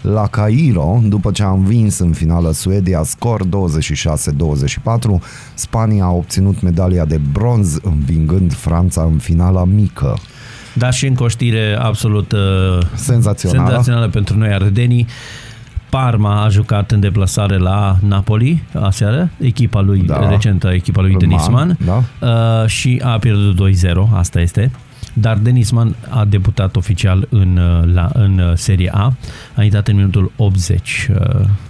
[0.00, 3.48] la Cairo, după ce a învins în finală Suedia scor 26-24,
[5.54, 10.18] Spania a obținut medalia de bronz învingând Franța în finala mică.
[10.74, 12.38] Da, și încă o știre absolut uh,
[12.94, 13.68] Senzațională.
[13.68, 15.06] senzațională pentru noi ardenii.
[15.98, 20.18] Parma a jucat în deplasare la Napoli aseară, echipa lui, Da.
[20.18, 20.28] da.
[20.28, 22.02] recentă echipa lui Man, Denisman, da.
[22.28, 24.70] uh, și a pierdut 2-0, asta este.
[25.16, 29.12] Dar Denisman a debutat oficial în, uh, la, în uh, Serie A,
[29.56, 31.08] a intrat în minutul 80.
[31.10, 31.16] uh,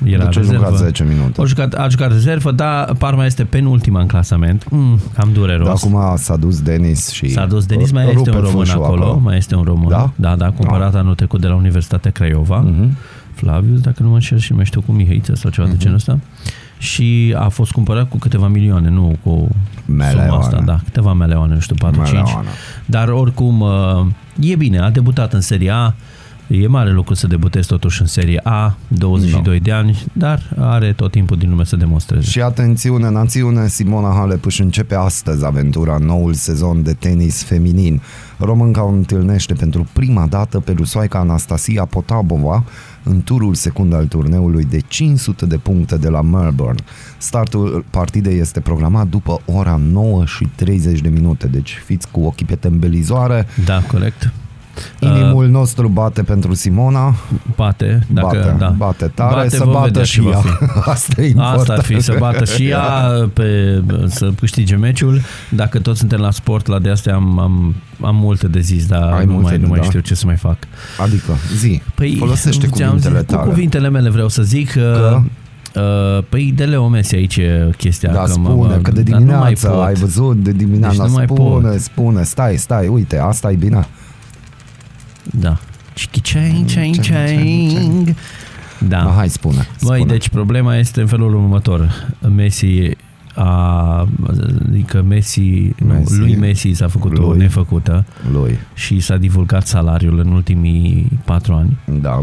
[0.04, 0.64] Era Deci a rezervă.
[0.64, 1.40] jucat 10 minute.
[1.40, 4.64] A jucat, a jucat rezervă, dar Parma este penultima în clasament.
[4.70, 5.66] Mm, cam dureros.
[5.66, 8.82] Dar acum s-a dus Denis și S-a dus Denis, mai rupe este un român fâșul
[8.82, 9.88] acolo, mai este un român.
[9.88, 10.10] Da?
[10.16, 12.56] Da, da, cumpărat anul trecut de la Universitatea Craiova.
[12.58, 12.96] Mhm.
[13.34, 15.96] Flavius, dacă nu mă înșel și nu mai știu cu Mihăiță sau ceva de genul
[15.96, 16.18] ăsta.
[16.78, 19.48] Și a fost cumpărat cu câteva milioane, nu cu
[19.86, 20.28] Meleoane.
[20.28, 21.96] suma asta, da, câteva meleoane, nu știu, 4-5.
[21.96, 22.48] Meleoane.
[22.86, 24.06] Dar oricum, uh,
[24.40, 25.94] e bine, a debutat în Serie A,
[26.46, 31.10] E mare lucru să debutezi totuși în Serie A, 22 de ani, dar are tot
[31.10, 32.30] timpul din lume să demonstreze.
[32.30, 38.00] Și atențiune, națiune, Simona Halep își începe astăzi aventura în noul sezon de tenis feminin.
[38.38, 42.64] Românca o întâlnește pentru prima dată pe rusoaica Anastasia Potapova
[43.04, 46.82] în turul secund al turneului de 500 de puncte de la Melbourne.
[47.18, 52.46] Startul partidei este programat după ora 9 și 30 de minute, deci fiți cu ochii
[52.46, 53.46] pe tembelizoare.
[53.64, 54.32] Da, corect.
[55.00, 57.14] Inimul nostru bate pentru Simona,
[57.56, 58.68] Bate, dacă, bate, da.
[58.68, 60.36] bate tare, Bate, să vom bată vedea și ce va ea.
[60.38, 60.48] fi.
[60.90, 61.58] Asta e important.
[61.60, 62.82] Asta ar fi, să bată și ea
[63.32, 65.20] pe, să câștige meciul.
[65.50, 69.12] Dacă toți suntem la sport, la de astea am, am, am multe de zis, dar
[69.12, 69.84] Ai nu multe mai, de nu mai da.
[69.84, 70.56] știu ce să mai fac.
[70.98, 73.42] Adică, zi, Păi, folosește ți-am cuvintele zis, tale.
[73.42, 75.20] Cu cuvintele mele vreau să zic că...
[75.76, 79.20] Uh, păi de Leo Messi aici e chestia Da, că spune, mă, că de dar
[79.20, 79.84] nu mai dimineață pot.
[79.86, 81.80] ai văzut, de dimineață, Deci nu mai spune, pot.
[81.80, 83.86] spune, stai, stai, uite, asta e bine.
[85.30, 85.56] Da.
[85.94, 88.16] Chichi chain, chain, Chain, chain, chain.
[88.88, 89.06] Da.
[89.08, 89.66] Ah, hai, spune.
[89.82, 90.12] Băi, spune.
[90.12, 92.08] deci problema este în felul următor.
[92.34, 92.90] Messi
[93.34, 94.08] a,
[94.68, 95.40] adică Messi,
[95.86, 96.12] Messi.
[96.12, 97.38] Nu, lui Messi s-a făcut o Lui.
[97.38, 101.76] nefăcută Lui, și s-a divulgat salariul în ultimii patru ani.
[102.00, 102.20] da.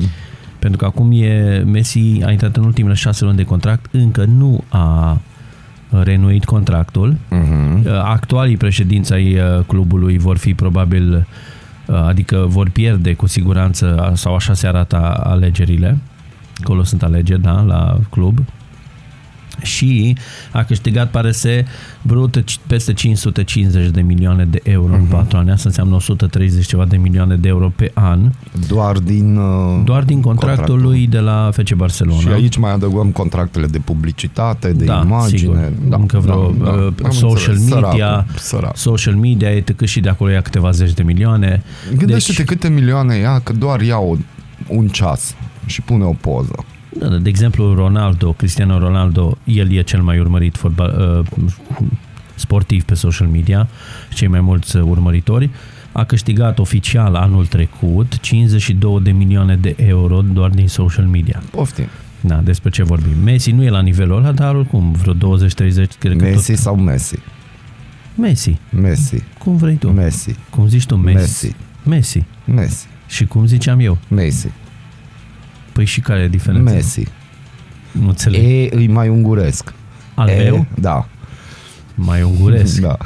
[0.60, 4.64] Pentru că acum e Messi a intrat în ultimele șase luni de contract, încă nu
[4.70, 5.20] a
[6.04, 7.16] renuit contractul.
[7.30, 7.88] Mhm.
[8.04, 11.24] Actualii președinți ai uh, clubului vor fi probabil, uh,
[11.96, 15.98] adică vor pierde cu siguranță, sau așa se arată alegerile.
[16.62, 18.40] Acolo sunt alegeri, da, la club.
[19.62, 20.18] Și
[20.52, 21.64] a câștigat, pare să,
[22.02, 25.00] brut peste 550 de milioane de euro uh-huh.
[25.00, 25.52] în 4 ani.
[25.52, 28.32] Asta înseamnă 130 ceva de milioane de euro pe an.
[28.68, 32.20] Doar din uh, Doar din contractul, contractul lui de la FC Barcelona.
[32.20, 35.38] Și aici mai adăugăm contractele de publicitate, de da, imagine.
[35.38, 35.72] Sigur.
[35.88, 37.82] Da, Încă vreo da, uh, da, social înțeles.
[37.82, 38.78] media, Săracul, sărac.
[38.78, 39.86] social media, etc.
[39.86, 41.64] și de acolo ia câteva zeci de milioane.
[41.98, 44.16] Gândește-te câte milioane ia că doar ia o,
[44.68, 46.66] un ceas și pune o poză.
[47.00, 51.46] Da, da, de exemplu, Ronaldo, Cristiano Ronaldo, el e cel mai urmărit fotbal, uh,
[52.36, 53.68] sportiv pe social media,
[54.14, 55.50] cei mai mulți uh, urmăritori.
[55.92, 61.44] A câștigat oficial anul trecut 52 de milioane de euro doar din social media.
[61.52, 61.88] Poftim.
[62.22, 63.18] Da, despre ce vorbim.
[63.24, 65.18] Messi nu e la nivelul ăla, dar oricum, vreo 20-30,
[66.00, 66.60] cred că Messi tot...
[66.60, 67.20] sau Messi?
[68.16, 68.60] Messi.
[68.70, 69.24] Messi.
[69.38, 69.90] Cum vrei tu?
[69.90, 70.36] Messi.
[70.50, 70.96] Cum zici tu?
[70.96, 71.18] Messi.
[71.18, 71.56] Messi.
[71.84, 72.24] Messi.
[72.46, 72.88] Messi.
[73.08, 73.98] Și cum ziceam eu?
[74.08, 74.52] Messi.
[75.72, 76.72] Păi și care e diferența?
[76.72, 77.04] Messi.
[77.92, 78.42] Nu înțeleg.
[78.42, 79.74] E îi mai unguresc.
[80.14, 80.66] Al e, meu?
[80.80, 81.08] Da.
[81.96, 82.80] Mai unguresc.
[82.80, 82.98] Da.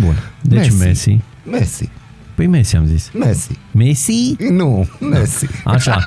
[0.00, 0.14] Bun.
[0.40, 0.78] Deci Messi.
[0.78, 1.08] Messi.
[1.10, 1.20] Messi.
[1.50, 1.90] Messi.
[2.36, 3.10] Păi Messi am zis.
[3.14, 3.58] Messi.
[3.70, 4.36] Messi?
[4.50, 5.46] Nu, Messi.
[5.64, 6.04] Așa.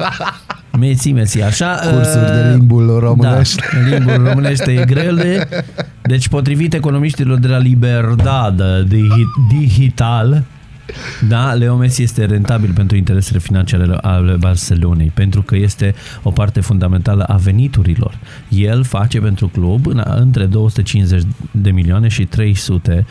[0.79, 1.79] Messi, Messi, așa.
[1.91, 3.61] Cursuri uh, de limbul românești.
[3.61, 5.47] Da, limbul românește e grele.
[6.01, 8.61] Deci, potrivit economiștilor de la Liberdad
[9.49, 10.43] Digital,
[11.27, 16.59] da, Leo Messi este rentabil pentru interesele financiare ale Barcelonei, pentru că este o parte
[16.59, 18.17] fundamentală a veniturilor.
[18.49, 23.05] El face pentru club în, între 250 de milioane și 300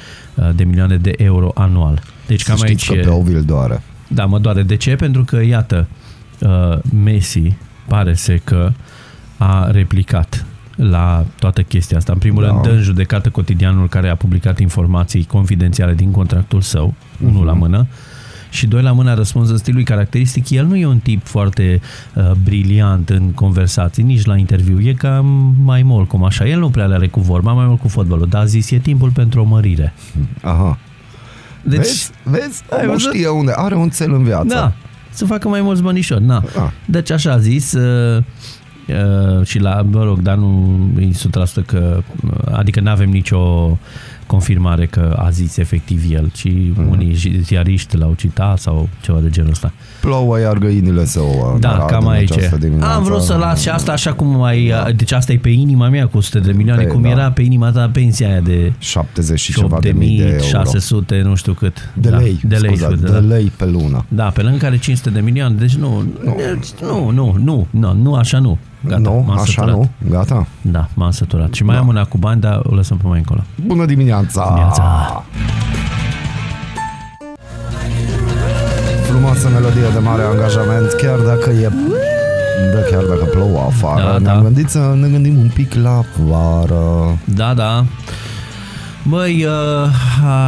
[0.55, 2.03] de milioane de euro anual.
[2.27, 3.83] Deci Să cam știți aici că pe Ovil doare.
[4.09, 4.63] da, mă doare.
[4.63, 4.95] De ce?
[4.97, 5.87] Pentru că, iată,
[6.41, 7.53] uh, Messi
[7.87, 8.73] pare să că
[9.37, 12.13] a replicat la toată chestia asta.
[12.13, 12.49] În primul Da.
[12.49, 17.53] rând, dă în judecată cotidianul care a publicat informații confidențiale din contractul său, unul la
[17.53, 17.87] mână,
[18.51, 20.51] și doi la mână a răspuns în stilului caracteristic.
[20.51, 21.81] El nu e un tip foarte
[22.15, 24.81] uh, briliant în conversații, nici la interviu.
[24.81, 26.47] E cam mai mult cum așa.
[26.47, 28.79] El nu prea le are cu vorba, mai mult cu fotbalul, dar a zis, e
[28.79, 29.95] timpul pentru o mărire.
[30.43, 30.79] Aha.
[31.63, 32.11] Deci, vezi?
[32.23, 32.63] Vezi?
[32.71, 33.13] ai Nu văzut?
[33.13, 33.53] știe unde.
[33.57, 34.55] Are un cel în viață.
[34.55, 34.73] Da,
[35.11, 36.25] să facă mai mulți bănișori.
[36.25, 36.37] Na.
[36.37, 36.71] Ah.
[36.85, 38.23] Deci așa a zis uh,
[38.89, 41.11] uh, și la, mă rog, dar nu e
[41.63, 43.79] 100% că, uh, adică nu avem nicio
[44.29, 46.91] confirmare că a zis efectiv el, ci Mhm.
[46.91, 49.73] unii zi- ziariști l-au citat sau ceva de genul ăsta.
[50.01, 52.31] Plouă iar găinile să o Da, arată cam în aici.
[52.33, 52.93] această dimineață.
[52.95, 54.73] Am vrut să las și asta așa cum mai...
[54.97, 57.09] Deci asta e pe inima mea cu 100 de milioane, Pe- cum da.
[57.09, 60.43] era pe inima ta pensia aia de 70 și ceva de mii de euro.
[60.45, 61.93] 600, nu știu cât.
[61.95, 63.19] De da, lei, de lei, scuze, scuze, de da.
[63.19, 64.05] lei pe lună.
[64.09, 66.05] Da, pe lângă care 500 de milioane, deci nu,
[66.81, 68.59] nu, nu, nu, nu, nu așa nu.
[68.87, 69.75] Gata, nu, m-am așa săturat.
[69.75, 69.89] nu?
[70.11, 70.47] Gata?
[70.61, 71.53] Da, m-am săturat.
[71.53, 73.41] Și mai am una cu bani, dar o lăsăm pe mai încolo.
[73.67, 74.45] Bună dimineața!
[74.47, 75.23] Dimineața.
[79.09, 81.71] Frumoasă melodie de mare angajament, chiar dacă e
[82.75, 84.43] da, chiar dacă plouă afară, Da, ne-am da.
[84.43, 87.19] gândit să ne gândim un pic la vară.
[87.25, 87.85] Da, da.
[89.09, 89.53] Băi, uh,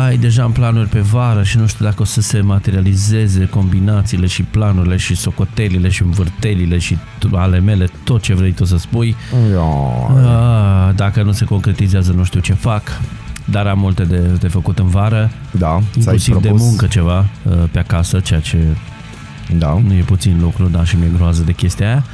[0.07, 4.27] ai deja în planuri pe vară și nu știu dacă o să se materializeze combinațiile
[4.27, 8.77] și planurile și socotelile și învârtelile și tu- ale mele, tot ce vrei tu să
[8.79, 9.17] spui.
[9.53, 13.01] Ia, Uh, dacă nu se concretizează, nu știu ce fac.
[13.45, 16.61] Dar am multe de, de făcut în vară, da, ți-ai inclusiv de propus?
[16.67, 18.57] muncă ceva uh, pe acasă, ceea ce
[19.59, 19.81] Da.
[19.87, 22.05] nu e puțin lucru, dar și mi-e groază de chestia aia.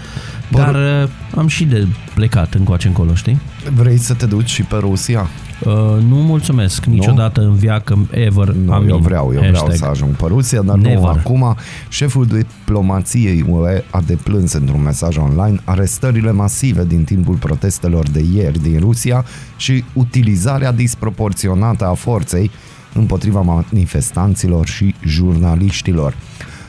[0.51, 3.41] Bă, Dar uh, am și de plecat încoace încolo, știi?
[3.75, 5.29] Vrei să te duci și pe Rusia?
[5.65, 5.73] Uh,
[6.09, 8.49] nu mulțumesc niciodată în viață, ever.
[8.49, 8.89] Nu, amin.
[8.89, 9.61] eu vreau, eu Hashtag.
[9.63, 11.05] vreau să ajung pe Rusia, dar nu Never.
[11.05, 11.57] acum.
[11.89, 18.63] Șeful diplomației UE a deplâns într-un mesaj online arestările masive din timpul protestelor de ieri
[18.63, 19.25] din Rusia
[19.57, 22.51] și utilizarea disproporționată a forței
[22.95, 26.15] împotriva manifestanților și jurnaliștilor.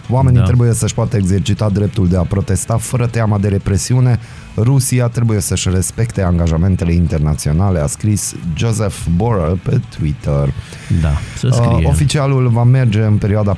[0.10, 0.46] Oamenii Da.
[0.46, 4.20] trebuie să-și poată exercita dreptul de a protesta fără teama de represiune.
[4.58, 10.54] Rusia trebuie să-și respecte angajamentele internaționale, a scris Joseph Borrell pe Twitter.
[11.02, 11.76] Da, să scrie.
[11.76, 13.58] Uh, oficialul va merge în perioada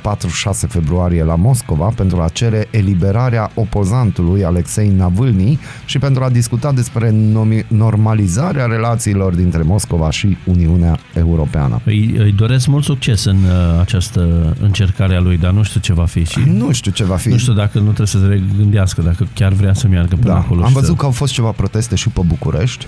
[0.68, 7.10] februarie la Moscova pentru a cere eliberarea opozantului Alexei Navalny și pentru a discuta despre
[7.10, 11.80] nomi- normalizarea relațiilor dintre Moscova și Uniunea Europeană.
[11.84, 15.92] îi, îi doresc mult succes în uh, această încercare a lui, dar nu știu ce
[15.92, 17.28] va fi și Nu știu ce va fi.
[17.28, 20.38] nu știu dacă nu trebuie să se regândească, dacă chiar vrea să meargă până da,
[20.38, 20.62] acolo.
[20.62, 21.00] am și văzut să...
[21.00, 22.86] că au fost ceva proteste și pe București.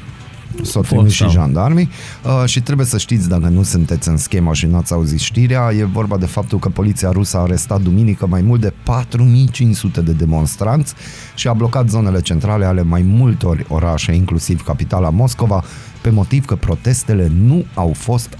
[0.62, 1.28] S-au Fost, trimis și da.
[1.28, 1.88] jandarmii
[2.24, 5.84] uh, și trebuie să știți dacă nu sunteți în schemă și n-ați auzit știrea, e
[5.84, 10.94] vorba de faptul că poliția rusă a arestat duminică mai mult de 4500 de demonstranți
[11.34, 15.64] și a blocat zonele centrale ale mai multor orașe, inclusiv capitala Moscova,
[16.00, 18.38] pe motiv că protestele nu au fost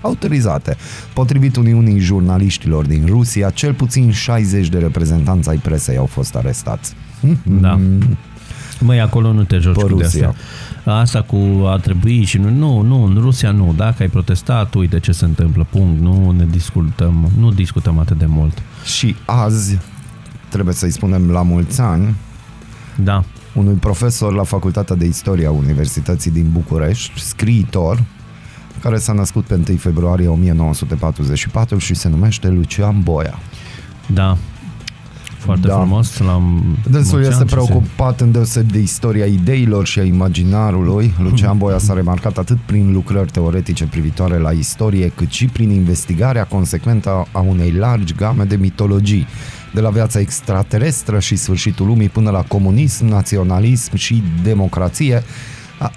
[0.00, 0.76] autorizate.
[1.12, 6.94] Potrivit Uniunii Jurnaliștilor din Rusia, cel puțin 60 de reprezentanți ai presei au fost arestați.
[7.60, 7.78] Da.
[8.80, 10.28] Măi, acolo nu te joci Pe cu de Rusia.
[10.28, 10.94] astea.
[10.94, 13.74] Asta cu a trebui și nu, nu, nu, în Rusia nu.
[13.76, 16.00] Dacă ai protestat, uite ce se întâmplă, punct.
[16.00, 18.58] Nu ne discutăm, nu discutăm atât de mult.
[18.84, 19.78] Și azi,
[20.48, 22.14] trebuie să-i spunem la mulți ani,
[22.96, 28.02] Da, unui profesor la Facultatea de Istorie a Universității din București, scriitor,
[28.82, 33.38] care s-a născut pe 1 februarie 1944 și se numește Lucian Boia.
[34.06, 34.36] da.
[35.38, 35.74] Foarte Da.
[35.74, 36.18] frumos.
[36.18, 41.14] L-am Dânsul mulți este ani și se- preocupat îndeoseb de istoria ideilor și a imaginarului.
[41.22, 46.44] Lucian Boia s-a remarcat atât prin lucrări teoretice privitoare la istorie, cât și prin investigarea
[46.44, 49.26] consecventă a unei largi game de mitologii,
[49.74, 55.22] de la viața extraterestră și sfârșitul lumii până la comunism, naționalism și democrație, a,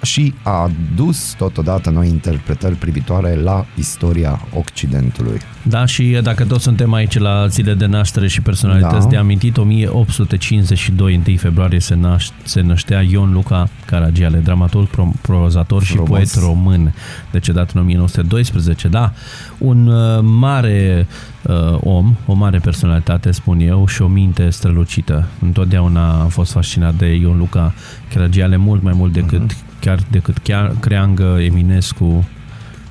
[0.02, 0.50] și a
[0.92, 5.40] adus totodată noi interpretări privitoare la istoria Occidentului.
[5.68, 9.08] Da, și dacă tot suntem aici la zile de naștere și personalități Da.
[9.10, 15.82] de amintit, 1852, 1 februarie, se, naș- se năștea Ion Luca Caragiale, dramaturg, pro- prozator
[15.82, 16.08] și Frumos.
[16.08, 16.94] poet român,
[17.30, 18.88] decedat în 1912.
[18.88, 19.12] Da,
[19.58, 21.06] un uh, mare
[21.42, 25.26] uh, om, o mare personalitate, spun eu, și o minte strălucită.
[25.42, 27.72] Întotdeauna am fost fascinat de Ion Luca
[28.14, 29.48] Caragiale, mult mai mult decât, Mhm.
[29.52, 29.80] uh-huh.
[29.80, 32.24] chiar decât chiar Creangă, Eminescu,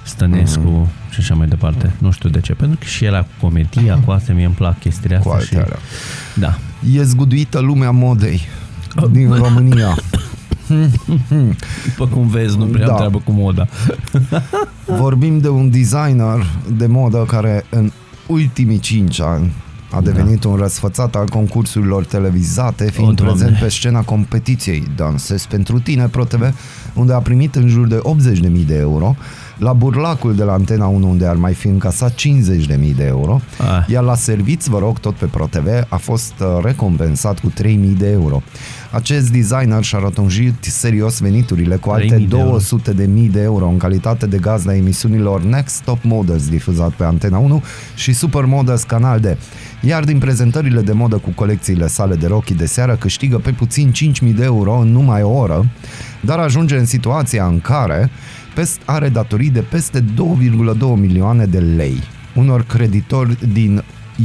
[0.03, 0.89] Stănescu Mhm.
[1.09, 1.91] și așa mai departe.
[1.97, 2.53] Nu știu de ce.
[2.53, 5.45] Pentru că și el cu comedia, cu astea, mie îmi plac chestiile Cu astea.
[5.47, 5.79] Și, alte alea.
[6.33, 6.57] da.
[6.99, 8.41] E zguduită lumea modei
[9.11, 9.95] din România.
[11.85, 12.91] După cum vezi, nu prea Da.
[12.91, 13.67] am treabă cu moda.
[14.85, 16.45] Vorbim de un designer
[16.77, 17.91] de modă care în
[18.27, 19.53] ultimii 5 ani.
[19.91, 23.36] A devenit un răsfățat al concursurilor televizate, fiind Doamne.
[23.36, 26.55] prezent pe scena competiției Dansez pentru tine Pro TV,
[26.93, 28.01] unde a primit în jur de
[28.36, 29.15] 80.000 de euro,
[29.57, 33.85] la Burlacul de la Antena 1, unde ar mai fi încasat 50.000 de euro, Ah.
[33.87, 37.97] iar la serviți, vă rog, tot pe Pro TV, a fost uh, recompensat cu 3.000
[37.97, 38.41] de euro.
[38.91, 42.49] Acest designer și-a rotunjit serios veniturile cu 3.000 alte de euro.
[42.49, 47.03] 200 de mii de euro în calitate de gazda emisiunilor Next Top Models difuzat pe
[47.03, 47.63] Antena 1
[47.95, 49.25] și Super Models Canal D.
[49.81, 53.91] Iar din prezentările de modă cu colecțiile sale de rochii de seară câștigă pe puțin
[54.29, 55.65] 5.000 de euro în numai o oră,
[56.21, 58.40] dar ajunge în situația în care pest
[58.85, 61.99] are datorii de peste 2,2 milioane de lei
[62.35, 63.83] unor creditori din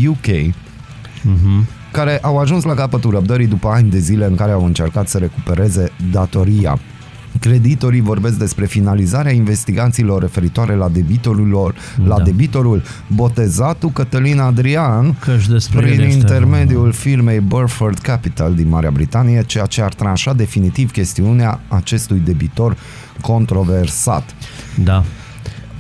[0.09, 0.55] UK
[1.23, 1.67] Mhm.
[1.93, 5.19] care au ajuns la capătul răbdării după ani de zile în care au încercat să
[5.19, 6.79] recupereze datoria.
[7.41, 12.23] Creditorii vorbesc despre finalizarea investigațiilor referitoare la debitorul lor, la Da.
[12.25, 18.91] debitorul botezatul Cătălin Adrian, Că-și despre prin el este intermediul firmei Burford Capital din Marea
[18.91, 22.77] Britanie, ceea ce ar tranșa definitiv chestiunea acestui debitor
[23.33, 24.35] controversat.
[24.85, 25.03] Da.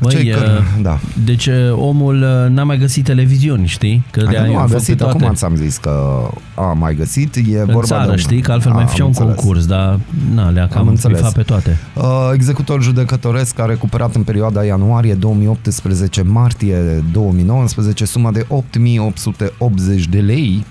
[0.00, 0.98] Băi, Cei uh, care- da.
[1.24, 4.04] Deci uh, omul uh, n-a mai găsit televiziuni, știi?
[4.10, 5.24] Că de Adică aia nu a au făcut găsit, pe toate.
[5.24, 6.20] acum ți-am zis că
[6.54, 8.16] a mai găsit, e în vorba țară, de un...
[8.16, 8.40] știi?
[8.40, 9.34] Că altfel mai Am făcea un înțeles.
[9.34, 9.98] concurs, dar
[10.34, 11.16] na, le-a cam înțeles.
[11.18, 11.78] bifat pe toate.
[11.94, 12.04] Uh,
[12.34, 16.76] executor judecătoresc a recuperat în perioada ianuarie 2018-martie
[17.12, 20.64] 2019 suma de 8880 de lei,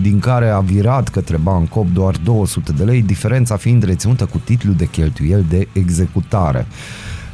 [0.00, 4.74] din care a virat către Bancop doar 200 de lei, diferența fiind reținută cu titlul
[4.74, 6.66] de cheltuiel de executare.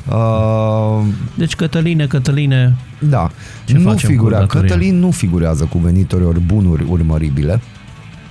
[0.09, 3.31] Uh, Deci, Cătăline, Cătăline, da,
[3.65, 4.61] Ce nu facem cu figura, datoria?
[4.61, 7.61] Cătălin nu figurează cu venituri ori bunuri urmăribile,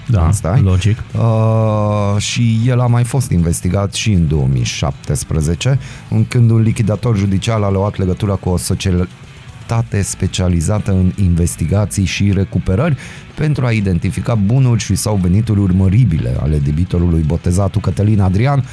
[0.08, 0.62] da, Asta e.
[0.62, 1.04] logic.
[1.14, 7.64] Uh, și el a mai fost investigat și în 2017, în când un lichidator judicial
[7.64, 8.58] a luat legătura cu o
[9.68, 12.98] societate specializată în investigații și recuperări
[13.36, 18.64] pentru a identifica bunuri și sau venituri urmăribile ale debitorului botezatul Cătălin Adrian.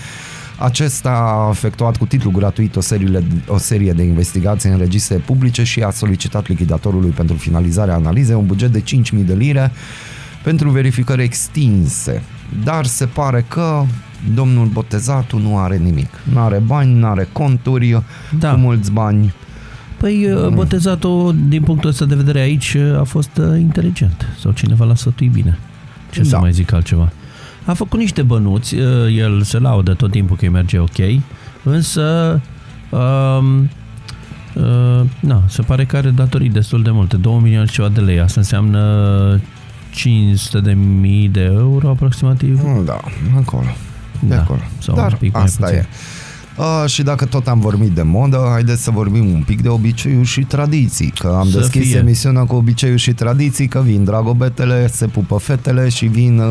[0.58, 5.62] Acesta a efectuat cu titlu gratuit o serie, o serie de investigații în registre publice
[5.62, 9.72] și a solicitat lichidatorului pentru finalizarea analizei un buget de 5.000 de lire
[10.42, 12.22] pentru verificări extinse.
[12.64, 13.84] Dar se pare că
[14.34, 16.10] domnul botezatul nu are nimic.
[16.32, 18.02] Nu are bani, nu are conturi
[18.38, 18.52] Da.
[18.52, 19.34] cu mulți bani.
[20.02, 20.44] Păi, Mm.
[20.46, 24.26] uh, botezatul, din punctul ăsta de vedere aici, uh, a fost uh, inteligent.
[24.40, 25.58] Sau cineva l-a sătuit bine.
[26.12, 26.38] Ce să Da.
[26.38, 27.12] mai zic altceva.
[27.64, 30.98] A făcut niște bănuți, uh, el se laudă tot timpul că îi merge ok,
[31.62, 32.40] însă
[32.90, 33.68] um,
[34.54, 38.00] uh, na, se pare că are datorii destul de multe, 2 milioane și ceva de
[38.00, 39.40] lei, asta înseamnă
[39.94, 42.60] 500 de mii de euro aproximativ.
[42.84, 43.00] Da,
[43.36, 43.66] acolo.
[44.20, 44.60] De Da, acolo.
[44.78, 45.78] sau un Dar pic mai asta puțin.
[45.78, 45.86] e.
[46.58, 50.26] Uh, și dacă tot am vorbit de modă, haideți să vorbim un pic de obiceiuri
[50.26, 51.12] și tradiții.
[51.18, 51.98] Că am Să deschis fie.
[51.98, 56.46] emisiunea cu obiceiuri și tradiții, că vin dragobetele, se pupă fetele și vin uh,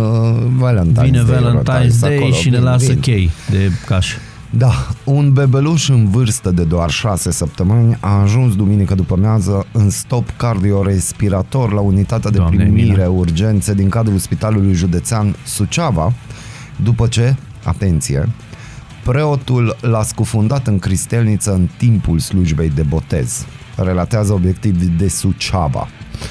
[0.59, 1.37] Valentine's Vine Day.
[1.39, 2.99] Valentine's rotați Day acolo, și ne vin, lasă vin.
[2.99, 4.13] chei de caș.
[4.49, 4.71] Da,
[5.03, 10.29] un bebeluș în vârstă de doar 6 săptămâni a ajuns duminică după mează în stop
[10.37, 13.07] cardiorespirator la unitatea de Doamne, primire milă.
[13.07, 16.13] urgențe din cadrul Spitalului Județean Suceava,
[16.83, 18.29] după ce a atenție,
[19.03, 23.45] preotul l-a scufundat în cristelniță în timpul slujbei de botez.
[23.75, 25.87] Relatează obiectiv de Suceava.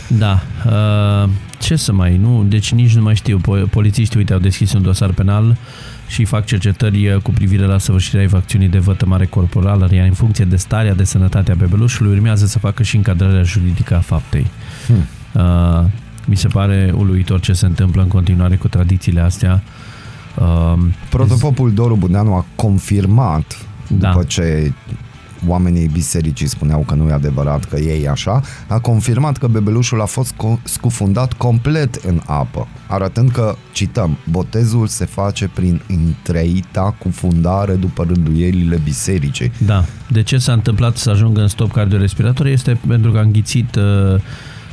[0.07, 0.43] Da.
[0.67, 2.45] Uh, ce să mai, nu?
[2.49, 3.39] Deci nici nu mai știu.
[3.39, 5.57] Po- Polițiștii, uite, au deschis un dosar penal
[6.09, 10.45] și fac cercetări uh, cu privire la săvârșirea infracțiunii de vătămare corporală, iar în funcție
[10.45, 14.47] de starea de sănătate a bebelușului urmează să facă și încadrarea juridică a faptei.
[14.87, 15.05] Hmm.
[15.33, 15.85] Uh,
[16.27, 19.63] mi se pare uluitor ce se întâmplă în continuare cu tradițiile astea.
[20.39, 20.79] Uh,
[21.11, 24.09] Protopopul Doru Budeanu a confirmat, Da.
[24.11, 24.73] după ce
[25.47, 30.05] oamenii bisericii spuneau că nu e adevărat că ei așa, a confirmat că bebelușul a
[30.05, 37.75] fost co- scufundat complet în apă, arătând că, cităm, botezul se face prin întreita cufundare
[37.75, 39.53] după rânduielile bisericii.
[39.67, 39.85] Da.
[40.09, 44.21] De ce s-a întâmplat să ajungă în stop cardiorespirator este pentru că a înghițit, uh,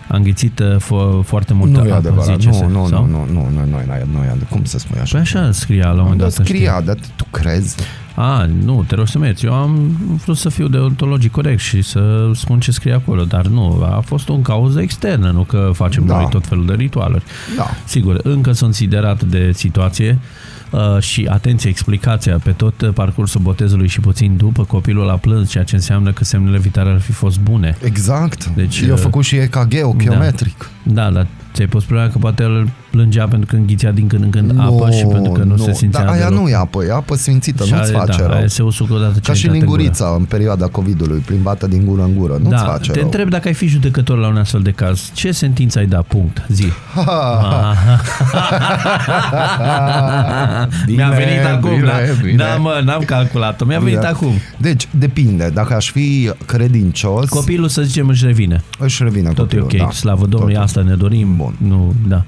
[0.07, 3.05] a înghițit uh, fo- foarte multă Nu e apă, adevărat, zice-se, nu, nu, sau?
[3.05, 3.77] nu, nu, nu, nu, nu,
[4.11, 5.11] nu, nu, cum să spui așa?
[5.11, 6.37] Păi așa scria la un moment Dar dat.
[6.37, 6.55] să știi.
[6.55, 7.75] scria, dar tu crezi?
[8.15, 9.45] A, nu, te rog să mergi.
[9.45, 13.81] Eu am vrut să fiu deontologic corect și să spun ce scrie acolo, dar nu,
[13.83, 16.15] a fost o cauză externă, nu că facem Da.
[16.15, 17.23] noi tot felul de ritualuri.
[17.57, 17.65] Da.
[17.85, 20.56] Sigur, încă sunt siderat de situație uh,
[20.99, 25.63] și, atenție, explicația pe tot uh, parcursul botezului și puțin după, copilul a plâns, ceea
[25.63, 27.77] ce înseamnă că semnele vitale ar fi fost bune.
[27.83, 28.45] Exact.
[28.45, 30.69] Deci, Deci, Eu uh, făcut și EKG ochiometric.
[30.83, 31.27] Da, dar
[31.57, 34.91] ți-ai pus problema că poate el plângea pentru că înghițea din când în când apă
[34.91, 36.41] și pentru că nu, se simțea Dar aia deloc.
[36.41, 38.37] nu e apă, e apă sfințită, Și nu-ți aia, face da, rău.
[38.37, 39.81] aia se usucă odată ce Ca ai și intrat în gură.
[39.81, 43.05] lingurița în perioada COVID-ului, plimbată din gură în gură, nu-ți da, face te rău.
[43.05, 45.11] întreb dacă ai fi judecător la un astfel de caz.
[45.13, 46.01] Ce sentință ai da?
[46.07, 46.45] Punct.
[46.47, 46.65] Zi.
[50.85, 51.69] Bine, Mi-a venit acum.
[51.69, 51.93] bine, da,
[52.23, 52.35] bine.
[52.35, 53.65] da, mă, n-am calculat-o.
[53.65, 54.07] Mi-a venit Da.
[54.07, 54.31] acum.
[54.57, 55.51] Deci, depinde.
[55.53, 58.63] Dacă aș fi credincios, Copilul, să zicem, își revine.
[58.79, 59.63] își revine Tot e copilul.
[59.63, 59.77] ok.
[59.77, 59.91] da.
[59.91, 61.35] Slavă Domnului, Tot- asta ne dorim.
[61.35, 61.46] Bun.
[61.57, 62.25] Nu, da.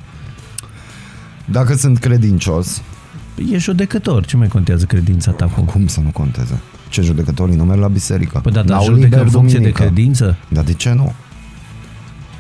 [1.46, 2.82] Dacă sunt credincios,
[3.52, 4.26] E judecător.
[4.26, 5.64] Ce mai contează credința ta acum?
[5.66, 6.60] cum să nu conteze?
[6.90, 8.40] Ce judecătorii nu merg la biserică?
[8.44, 9.84] Păi da, dar N-au judecă liber în funcție de duminică.
[9.84, 10.38] credință?
[10.48, 11.14] Dar de ce nu?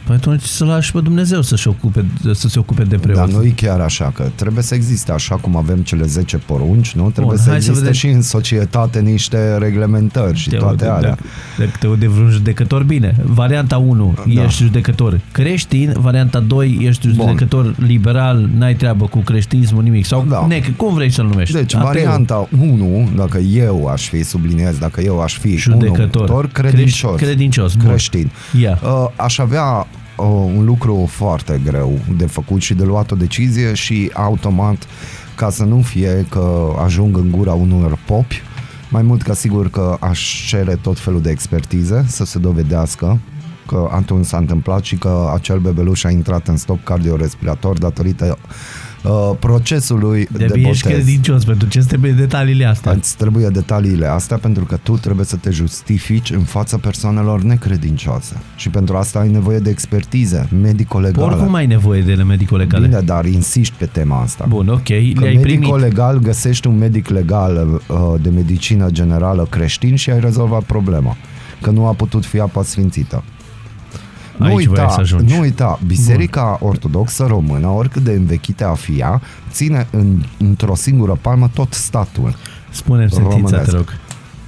[0.06, 3.18] Păi atunci să lași pe Dumnezeu să, ocupe, să se ocupe de preot.
[3.18, 6.91] Dar nu e chiar așa, că trebuie să existe, așa cum avem cele 10 porunci,
[6.91, 7.10] nu?
[7.10, 7.93] Trebuie Bun, să hai să existe vedem.
[7.93, 11.10] și în societate niște reglementări și Te toate aude- alea.
[11.10, 11.22] Dacă,
[11.58, 13.16] dacă te aude vreun judecător, bine.
[13.26, 14.43] Varianta 1, Da.
[14.43, 15.93] ești judecător creștin.
[15.97, 17.26] Varianta 2, ești Bun.
[17.28, 20.06] judecător liberal, n-ai treabă cu creștinismul, nimic.
[20.06, 20.45] Sau Da.
[20.47, 21.54] nec, cum vrei să-l numești?
[21.54, 21.88] Deci, Ateu.
[21.88, 26.30] varianta 1, dacă eu aș fi, subliniez, dacă eu aș fi Judecător.
[26.30, 27.88] un credincios, Creș- credincios, bun.
[27.88, 28.32] creștin,
[28.62, 28.80] Ia.
[28.84, 29.88] uh, aș avea
[30.20, 34.88] uh, un lucru foarte greu de făcut și de luat o decizie și automat,
[35.36, 38.42] ca să nu fie că ajung în gura unor popi,
[38.90, 43.20] mai mult ca sigur că aș cere tot felul de expertize să se dovedească
[43.66, 48.38] că atunci s-a întâmplat și că acel bebeluș a intrat în stop cardiorespirator datorită
[49.04, 51.04] uh, procesului De, de, de ești botez.
[51.04, 52.91] credincios, pentru ce trebuie detaliile astea?
[52.91, 58.36] Îți trebuie detaliile astea pentru că tu trebuie să te justifici în fața persoanelor necredincioase.
[58.56, 61.26] Și pentru asta ai nevoie de expertize medico-legale.
[61.34, 62.88] Oricum ai nevoie de medicul legale.
[62.88, 64.45] Bine, dar insiști pe tema asta.
[64.50, 65.43] Bun, ok, Că le-ai primit.
[65.43, 71.16] medico-legal găsești un medic legal uh, de medicină generală creștin și ai rezolvat problema.
[71.62, 73.24] Că nu a putut fi apa sfințită.
[74.40, 75.34] Nu Aici voiai uita, să ajungi.
[75.34, 79.22] nu uita, Biserica Ortodoxă Română, oricât de învechită a fi ea,
[79.52, 82.36] ține în, într-o singură palmă tot statul.
[82.70, 83.70] Spune-mi sentința, Românesc.
[83.70, 83.94] te rog.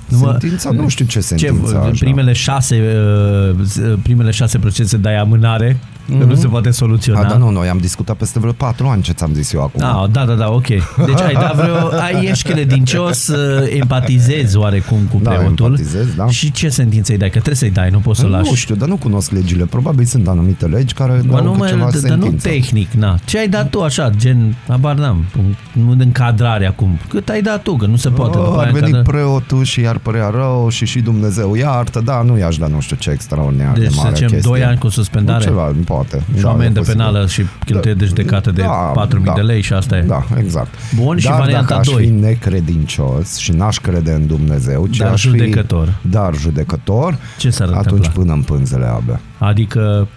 [0.07, 0.71] Nu mă- sentința?
[0.71, 1.89] Nu știu ce sentință Ce, așa.
[1.99, 2.81] primele șase,
[3.55, 5.77] uh, primele șase procese dai amânare,
[6.09, 6.19] mm-hmm.
[6.19, 7.19] că nu se poate soluționa.
[7.19, 9.83] A, da, nu, noi am discutat peste vreo patru ani ce ți-am zis eu acum.
[9.83, 10.67] Ah, da, da, da, ok.
[11.05, 15.65] Deci ai dat vreo, ai, ești credincios, uh, empatizezi oarecum cu Da, preotul.
[15.65, 16.27] empatizez, da.
[16.27, 17.27] Și ce sentință îi dai?
[17.27, 18.49] Că trebuie să-i dai, nu poți să o lași.
[18.49, 19.65] nu știu, dar nu cunosc legile.
[19.65, 22.47] Probabil sunt anumite legi care Bă, dau nu, cu mă, ceva d- dar nu sentință.
[22.47, 23.17] tehnic, na.
[23.25, 25.25] Ce ai dat tu așa, gen, abar n-am,
[25.71, 26.97] nu de încadrare acum.
[27.09, 28.37] Cât ai dat tu, că nu se poate.
[28.37, 32.01] Oh, după ar aia veni încadră- preotul și iar părea rău și și Dumnezeu iartă,
[32.05, 34.51] da, nu i-aș da nu știu ce extraordinar Deci de să mare zicem chestie.
[34.51, 35.37] 2 ani cu suspendare.
[35.37, 36.23] Nu ceva, poate.
[36.37, 36.97] Și o Da, e amendă posibil.
[36.99, 40.01] penală și cheltuie de judecată de 4.000 de lei și asta e.
[40.01, 40.73] Da, exact.
[40.95, 42.03] Bun, și Dar varianta dacă aș doi.
[42.05, 45.93] fi necredincios și n-aș crede în Dumnezeu, ci Dar aș judecător.
[46.01, 48.09] Fi, dar judecător, Ce s-ar atunci întâmpla?
[48.21, 49.19] până în pânzele abia.
[49.37, 50.07] Adică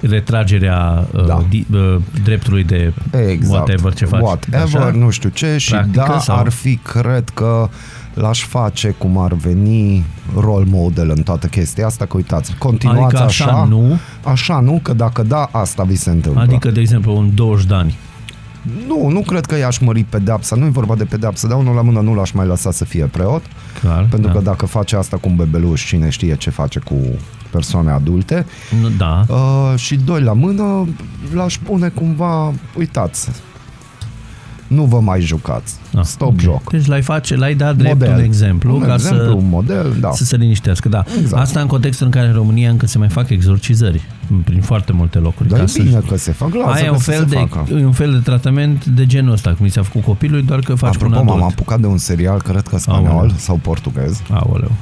[0.00, 1.22] retragerea Da.
[1.22, 1.34] da.
[1.34, 2.92] uh, di, uh, dreptului de
[3.28, 3.52] Exact.
[3.68, 4.20] whatever ce faci.
[4.20, 4.90] Whatever, Așa?
[4.94, 6.36] nu știu ce și Practică da, sau?
[6.38, 7.68] ar fi, cred că
[8.20, 10.04] l-aș face cum ar veni
[10.36, 14.92] role model în toată chestia asta, că uitați, continuați Adică așa, nu, Așa nu, că
[14.92, 16.40] dacă da, asta vi se întâmplă.
[16.40, 17.98] adică, de exemplu, un 20 de ani.
[18.86, 21.82] Nu, nu cred că i-aș mări pedepsa, nu e vorba de pedepsă, dar unul la
[21.82, 23.42] mână nu l-aș mai lăsa să fie preot,
[23.80, 24.38] Clar, pentru da.
[24.38, 26.96] că dacă face asta cu un bebeluș, cine știe ce face cu
[27.50, 28.46] persoane adulte.
[28.80, 29.24] Nu, da.
[29.28, 30.88] Uh, și doi la mână,
[31.34, 33.28] l-aș pune cumva, uitați,
[34.70, 35.74] nu vă mai jucați.
[35.96, 36.40] Ah, Stop ok.
[36.40, 36.70] joc.
[36.70, 38.14] Deci l-ai, face, l-ai dat drept Model.
[38.16, 40.10] un exemplu Un ca exemplu, să, un model, da.
[40.10, 40.88] să se liniștească.
[40.88, 41.04] Da.
[41.20, 41.42] Exact.
[41.42, 44.02] Asta în contextul în care în România încă se mai fac exorcizări
[44.44, 45.48] prin foarte multe locuri.
[45.48, 47.18] Dar ca e să- bine că se fac, lasă Aia e că un să fel,
[47.18, 47.66] se de, facă.
[47.78, 50.74] e un fel de tratament de genul ăsta, cum i s-a făcut copilului, doar că
[50.74, 51.50] faci Apropo, un m-am adult.
[51.52, 53.34] apucat de un serial, cred că spaniol Aoleu.
[53.36, 54.22] sau portughez.
[54.30, 54.72] Aoleu.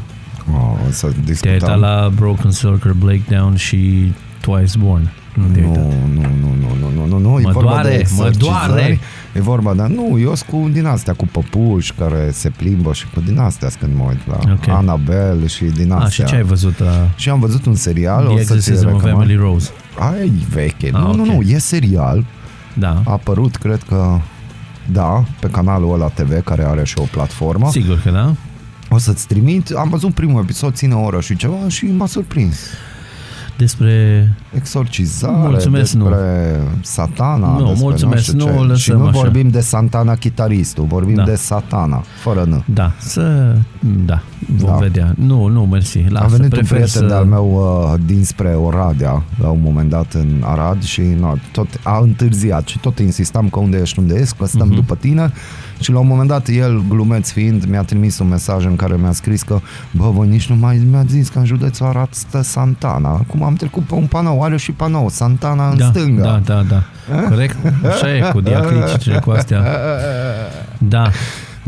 [0.54, 1.80] Oh, să Te-ai uitat discutăm.
[1.80, 5.10] la Broken Circle Breakdown și Twice Born.
[5.34, 5.84] Nu te-ai Nu, uitat.
[5.84, 8.38] nu, nu, nu, nu, nu, nu, nu, e Mă vorba doare, de mă exorcizări.
[8.68, 8.98] doare.
[9.38, 13.06] E vorba de, nu, eu sunt cu din astea, cu păpuși care se plimbă și
[13.14, 14.68] cu din astea când mă uit la Ok.
[14.68, 16.24] Annabelle și din A, și astea.
[16.24, 18.92] ce ai văzut la Și am văzut un serial, The o să ți Exorcism of
[19.02, 19.30] recomand.
[19.30, 19.70] Emily Rose?
[19.98, 20.86] Aia e veche.
[20.92, 21.28] Ah, nu, nu, ok.
[21.28, 22.24] nu, e serial.
[22.74, 23.02] Da.
[23.04, 24.18] A apărut, cred că,
[24.92, 27.70] da, pe canalul ăla TV, care are și o platformă.
[27.70, 28.34] Sigur că da.
[28.90, 29.70] O să-ți trimit.
[29.70, 32.58] Am văzut primul episod, ține o oră și ceva și m-a surprins.
[33.58, 33.92] Despre...
[34.54, 36.04] Exorcizare, Mulțumesc, nu.
[36.08, 38.66] despre satana, Nu, despre mulțumesc, nu, știu nu, ce.
[38.66, 39.18] lăsăm Și nu așa.
[39.18, 41.22] vorbim de Santana chitaristul, vorbim Da.
[41.24, 42.64] de satana, fără N.
[42.74, 43.54] Da, să...
[44.06, 44.22] Da,
[44.56, 44.76] vom Da.
[44.76, 45.14] vedea.
[45.16, 46.04] Nu, nu, mersi.
[46.08, 47.06] Lasă, a venit un prefer prieten să...
[47.06, 51.98] de-al meu uh, dinspre Oradea la un moment dat în Arad și no, tot a
[52.02, 54.74] întârziat și tot insistam că unde ești, unde ești, că stăm Mhm.
[54.76, 55.32] după tine
[55.80, 59.12] și la un moment dat el, glumeț fiind, mi-a trimis un mesaj în care mi-a
[59.12, 59.58] scris că
[59.90, 63.08] bă, voi nici nu mai mi-ați zis că în județul Arad stă Santana.
[63.08, 66.22] Acum am trecut pe un panou, are și panou, Santana în da, stânga.
[66.22, 66.82] Da, da, da.
[67.28, 67.56] Corect?
[67.86, 69.62] Așa e, cu diacriticile, cu astea.
[70.78, 71.10] Da.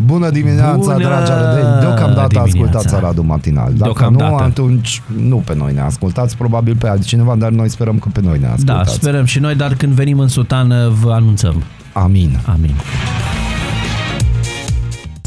[0.05, 1.81] Bună dimineața, Bună dragi arădeni!
[1.81, 2.43] Deocamdată dimineața.
[2.43, 3.65] ascultați Aradul Matinal.
[3.67, 4.31] Dacă Deocamdată.
[4.31, 8.21] nu, atunci nu pe noi ne ascultați, probabil pe altcineva, dar noi sperăm că pe
[8.21, 8.95] noi ne Da, ascultați.
[8.95, 11.63] sperăm și noi, dar când venim în sutană vă anunțăm.
[11.93, 12.39] Amin.
[12.47, 12.75] Amin.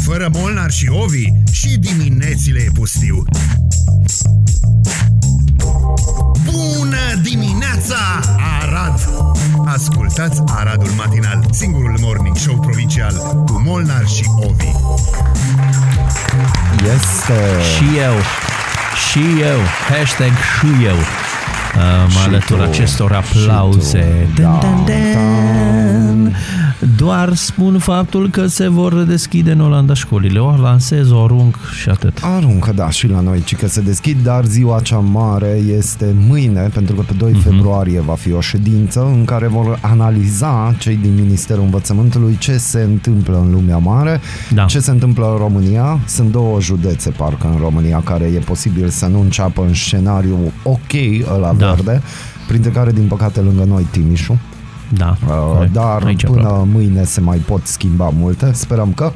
[0.04, 3.24] Fără Molnar și Ovi și diminețile e pustiu.
[6.44, 7.96] Bună dimineața,
[8.62, 9.10] Arad!
[9.66, 14.72] Ascultați Aradul Matinal, singurul morning show provincial cu Molnar și Ovi.
[16.96, 17.62] Este...
[17.76, 18.14] Și eu,
[19.10, 21.43] și eu, hashtag și eu, uh,
[22.04, 23.16] mă Și alătur tu, acestor și
[23.48, 24.28] aplauze.
[24.36, 24.86] tu, Dun, da, dun,
[26.24, 26.36] dun.
[26.98, 30.40] Doar spun faptul că se vor redeschide în Olanda școlile.
[30.40, 32.18] O lansez, o arunc și atât.
[32.22, 36.70] Aruncă, da, și la noi, ci că se deschid, dar ziua cea mare este mâine,
[36.74, 37.42] pentru că pe 2 Mhm.
[37.42, 42.80] februarie va fi o ședință în care vor analiza cei din Ministerul Învățământului ce se
[42.82, 44.22] întâmplă în lumea mare,
[44.54, 44.64] Da.
[44.66, 46.00] ce se întâmplă în România.
[46.06, 50.92] Sunt două județe, parcă, în România, care e posibil să nu înceapă în scenariu ok,
[51.36, 51.63] ăla Da.
[51.66, 52.02] Verde,
[52.48, 54.40] printre care, din păcate, lângă noi, Timișu.
[54.98, 55.74] Da, Uh, corect.
[55.74, 56.70] dar Aici până aproape.
[56.72, 59.12] mâine se mai pot schimba multe, sperăm că.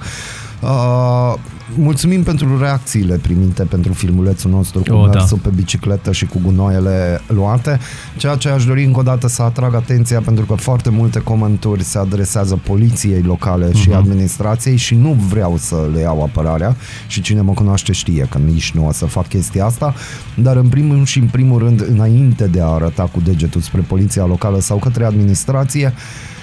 [0.61, 1.33] Uh,
[1.75, 5.19] mulțumim pentru reacțiile primite pentru filmulețul nostru cu O, oh, da.
[5.19, 7.79] mersul pe bicicletă și cu gunoaiele luate,
[8.17, 11.83] ceea ce aș dori încă o dată să atrag atenția pentru că foarte multe comentarii
[11.83, 13.97] se adresează poliției locale și Mhm.
[13.97, 16.75] administrației și nu vreau să le iau apărarea
[17.07, 19.93] și cine mă cunoaște știe că nici nu o să fac chestia asta,
[20.35, 24.25] dar în primul și în primul rând, înainte de a arăta cu degetul spre poliția
[24.25, 26.36] locală sau către administrație, Uh,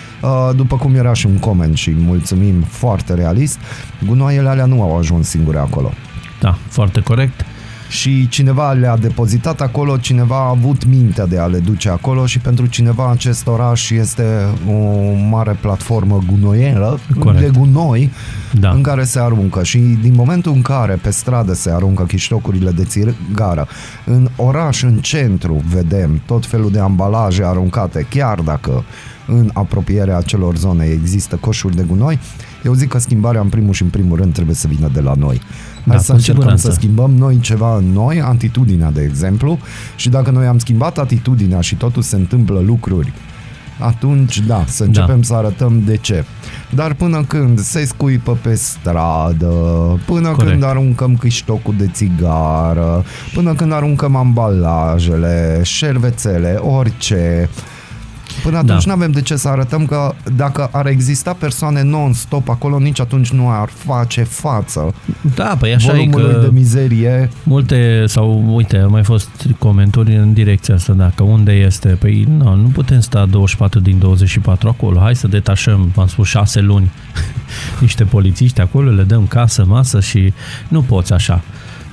[0.56, 3.58] după cum era și un coment și mulțumim foarte realist,
[4.06, 5.92] gunoaiele alea nu au ajuns singure acolo.
[6.40, 7.44] Da, foarte corect.
[7.88, 12.38] Și cineva le-a depozitat acolo, cineva a avut mintea de a le duce acolo și
[12.38, 14.24] pentru cineva acest oraș este
[14.68, 17.40] o mare platformă gunoieră Corect.
[17.40, 18.10] de gunoi
[18.60, 18.70] Da.
[18.70, 22.84] în care se aruncă și din momentul în care pe stradă se aruncă chiștocurile de
[22.84, 23.68] țigară,
[24.04, 28.84] în oraș, în centru, vedem tot felul de ambalaje aruncate, chiar dacă
[29.26, 32.18] în apropierea acelor zone există coșuri de gunoi,
[32.64, 35.14] eu zic că schimbarea în primul și în primul rând trebuie să vină de la
[35.18, 35.40] noi.
[35.86, 36.68] Hai Da, să cu încercăm siguranță.
[36.68, 39.58] să schimbăm noi ceva în noi, atitudinea de exemplu,
[39.96, 43.12] și dacă noi am schimbat atitudinea și totuși se întâmplă lucruri
[43.78, 45.22] atunci da, să începem da.
[45.22, 46.24] să arătăm de ce.
[46.70, 49.46] Dar până când se scuipă pe stradă,
[50.06, 50.50] până Corect.
[50.50, 53.04] când aruncăm câștocul de țigară,
[53.34, 57.48] până când aruncăm ambalajele, șervețele, orice,
[58.44, 58.94] Până atunci Da.
[58.94, 63.30] nu avem de ce să arătăm că dacă ar exista persoane non-stop acolo, nici atunci
[63.30, 64.94] nu ar face față
[65.34, 67.30] Da, păi așa e volumului că de mizerie.
[67.42, 69.28] multe, sau uite, au mai fost
[69.58, 74.68] comentarii în direcția asta, dacă unde este, păi nu, nu putem sta 24 din 24
[74.68, 76.90] acolo, hai să detașăm, v-am spus, 6 luni
[77.80, 80.32] niște polițiști acolo, le dăm casă, masă și
[80.68, 81.42] nu poți așa.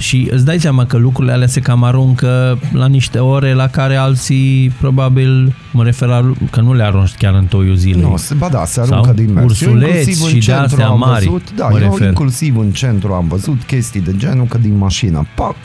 [0.02, 3.96] Și îți dai seama că lucrurile alea se cam aruncă la niște ore la care
[3.96, 8.02] alții probabil, mă refer la că nu le arunci chiar în toiul zilei.
[8.02, 9.38] Nu, se, ba da, se aruncă Sau din mers.
[9.38, 12.08] Eu ursuleți inclusiv în și de centru astea am mari, Văzut, da, mă eu refer.
[12.08, 15.56] inclusiv în centru am văzut chestii de genul că din mașină, pac,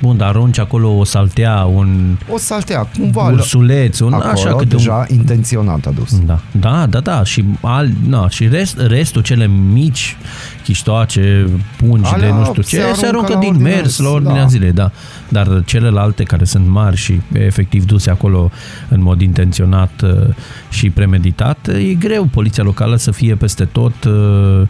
[0.00, 4.74] Bun, dar arunci acolo o saltea, un O saltea, cumva ursuleț, un, acolo, așa câte
[4.74, 4.76] un...
[4.76, 6.20] deja intenționat adus.
[6.20, 7.24] Da, da, da, da.
[7.24, 10.16] Și, al, na, și rest, restul, cele mici,
[10.64, 13.98] chiștoace, pungi Alea de nu știu ce, se se aruncă aruncă la din ordinea mers
[13.98, 14.46] la zi, ordinea da.
[14.46, 14.90] zilei, da.
[15.28, 18.50] Dar celelalte care sunt mari și efectiv duse acolo
[18.88, 20.34] în mod intenționat uh,
[20.70, 24.68] și premeditat, e greu poliția locală să fie peste tot, uh,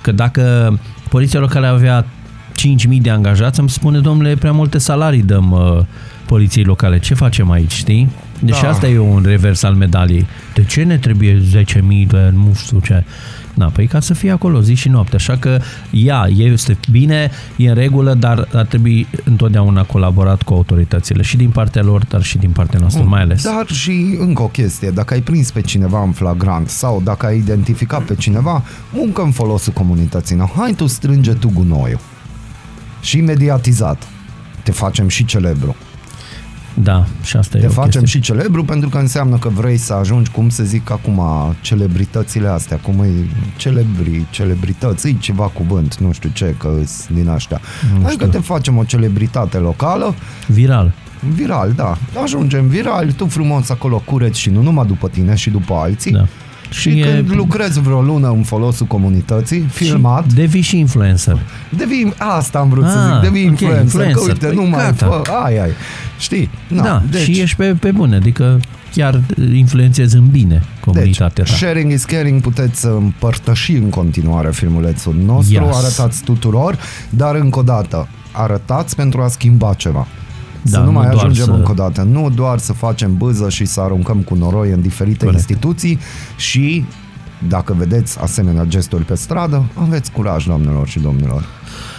[0.00, 2.06] că dacă poliția locală avea
[2.60, 5.84] 5.000 de angajați, îmi spune, domnule, prea multe salarii dăm uh,
[6.26, 6.98] poliției locale.
[6.98, 8.08] Ce facem aici, știi?
[8.40, 8.68] Deci Da.
[8.68, 10.26] asta e un revers al medaliei.
[10.54, 13.04] De ce ne trebuie 10.000 de nu știu ce?
[13.54, 15.16] Na, păi ca să fie acolo zi și noapte.
[15.16, 15.58] Așa că,
[15.90, 21.22] ia, este bine, e în regulă, dar ar trebui întotdeauna colaborat cu autoritățile.
[21.22, 23.44] Și din partea lor, dar și din partea noastră mai ales.
[23.44, 27.36] Dar și încă o chestie, dacă ai prins pe cineva în flagrant sau dacă ai
[27.36, 30.36] identificat pe cineva, muncă în folosul comunității.
[30.36, 32.00] No, hai tu strânge tu gunoiul.
[33.06, 34.02] Și mediatizat.
[34.62, 35.76] Te facem și celebru.
[36.74, 38.20] Da, și asta Te e o facem chestie.
[38.20, 41.22] și celebru pentru că înseamnă că vrei să ajungi, cum se zic acum,
[41.60, 43.08] celebritățile astea, cum e
[43.56, 47.60] celebri, celebrități, e ceva cuvânt, nu știu ce, că îs din astea.
[47.94, 48.38] Nu Hai că știu.
[48.40, 50.14] te facem o celebritate locală,
[50.46, 50.92] Viral.
[51.34, 51.96] viral, da.
[52.22, 56.12] Ajungem viral, tu frumos acolo cureți și nu numai după tine și după alții.
[56.12, 56.26] Da.
[56.76, 61.38] Și, și când lucrezi vreo lună în folosul comunității, filmat, Și devii și influencer.
[61.76, 64.16] devii, asta am vrut să Ah, zic, devii ok, influencer, influencer.
[64.22, 65.06] că uite, Păi nu mai gata.
[65.24, 65.70] fă, ai, ai,
[66.18, 66.50] știi?
[66.74, 67.20] Da, da deci...
[67.22, 68.60] și ești pe, pe bune, adică
[68.94, 69.20] chiar
[69.54, 71.56] influențezi în bine comunitatea deci, ta.
[71.56, 75.76] sharing is caring, puteți să împărtăși în continuare filmulețul nostru, Yes.
[75.76, 76.78] arătați tuturor,
[77.10, 80.06] dar încă o dată, arătați pentru a schimba ceva.
[80.70, 83.16] Da, să nu nu mai doar ajungem să- încă o dată, nu doar să facem
[83.16, 85.36] bâză și să aruncăm cu noroi în diferite Corect.
[85.36, 85.98] instituții
[86.36, 86.84] și
[87.48, 91.44] dacă vedeți asemenea gesturi pe stradă, aveți curaj, doamnelor și domnilor.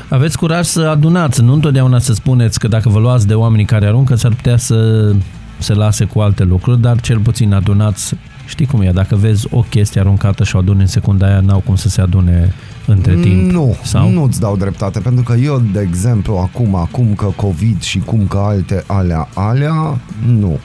[0.10, 3.86] Aveți curaj să adunați, nu întotdeauna să spuneți că dacă vă luați de oamenii care
[3.88, 5.12] aruncă, s-ar putea să
[5.60, 8.16] se lase cu alte lucruri, dar cel puțin adunați
[8.48, 11.60] Știi cum e, dacă vezi o chestie aruncată și o aduni în secunda aia, n-au
[11.60, 12.54] cum să se adune
[12.88, 13.52] între timp.
[13.52, 14.10] Nu, sau?
[14.10, 18.38] nu-ți dau dreptate, pentru că eu, de exemplu, acum, acum că COVID și cum că
[18.38, 20.60] alte alea, alea, nu.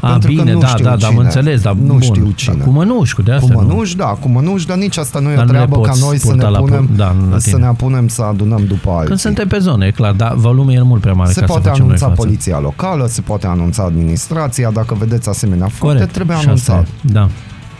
[0.00, 1.24] A, pentru că bine, nu da, știu da, da, am cine.
[1.24, 2.54] înțeles, dar Nu bun, știu cine.
[2.56, 3.60] Dar cu mănuși, de Cu asta nu.
[3.66, 5.88] mănuși, da, cu mănuși, dar nici asta nu e o Dar nu le treabă ca
[5.90, 7.60] poți noi să purta ne la pu- punem, da, la să tine.
[7.60, 9.06] ne apunem să adunăm după alții.
[9.06, 11.62] Când suntem pe zone, e clar, dar volumul e mult prea mare se ca poate
[11.62, 12.26] să facem noi anunța față.
[12.26, 16.12] poliția locală, se poate anunța administrația, dacă vedeți asemenea fapte, Corect.
[16.12, 16.76] trebuie și anunțat.
[16.80, 17.12] asta e.
[17.12, 17.28] Da.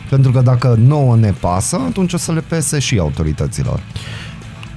[0.09, 3.79] Pentru că dacă nouă ne pasă, atunci o să le pese și autorităților.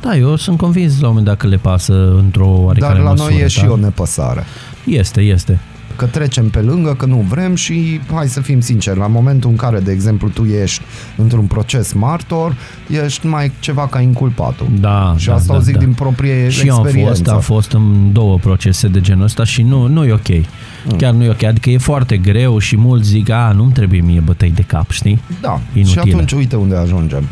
[0.00, 3.10] Da, eu sunt convins la un moment dat că le pasă într-o oarecare Dar la
[3.10, 3.32] măsură.
[3.32, 3.70] noi e și da?
[3.70, 4.44] o nepăsare.
[4.84, 5.60] Este, este.
[5.96, 9.56] Că trecem pe lângă, că nu vrem și hai să fim sinceri, la momentul în
[9.56, 10.82] care, de exemplu, tu ești
[11.16, 12.56] într-un proces martor,
[13.04, 14.66] ești mai ceva ca inculpatul.
[14.80, 15.78] Da, Și da, asta da, o zic da.
[15.80, 17.22] din proprie Și eu am experiență.
[17.22, 20.28] fost, am fost în două procese de genul ăsta și nu, nu e ok.
[20.28, 20.96] Mm.
[20.96, 21.42] Chiar nu e ok.
[21.42, 25.20] Adică e foarte greu și mulți zic, a, nu-mi trebuie mie bătăi de cap, știi?
[25.40, 26.02] Da, Inutile.
[26.02, 27.24] și atunci uite unde ajungem.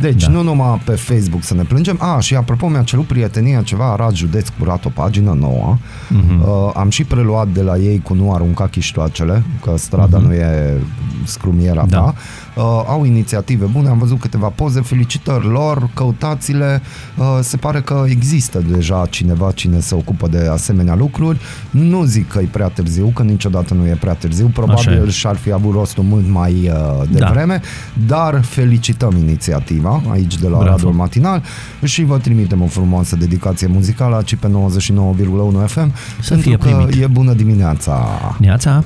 [0.00, 0.30] Deci, Da.
[0.32, 1.96] nu numai pe Facebook să ne plângem.
[2.00, 5.76] A, și apropo, mi-a cerut prietenia ceva, Arad Județ Curat, o pagină nouă.
[6.08, 6.40] Mhm.
[6.40, 10.80] Uh, am și preluat de la ei cu nu arunca chiștoacele, că strada nu e
[11.24, 11.90] scrumiera Mhm.
[11.90, 11.98] Da.
[11.98, 12.14] ta.
[12.58, 16.82] Uh, au inițiative bune, am văzut câteva poze, felicitări lor, căutați-le.
[17.16, 21.38] Uh, se pare că există deja cineva cine se ocupă de asemenea lucruri.
[21.70, 24.44] Nu zic că e prea târziu, că niciodată nu e prea târziu.
[24.44, 25.10] Așa Probabil e.
[25.10, 27.26] și-ar fi avut rostul mult mai uh, Da.
[27.26, 27.60] devreme,
[28.06, 30.70] dar felicităm inițiativa aici de la Bravo.
[30.70, 31.42] Radul Matinal
[31.84, 36.66] și vă trimitem o frumoasă dedicație muzicală aici pe 99,1 FM Să pentru fie că
[36.66, 37.02] primit.
[37.02, 38.06] e bună dimineața.
[38.38, 38.84] Neața!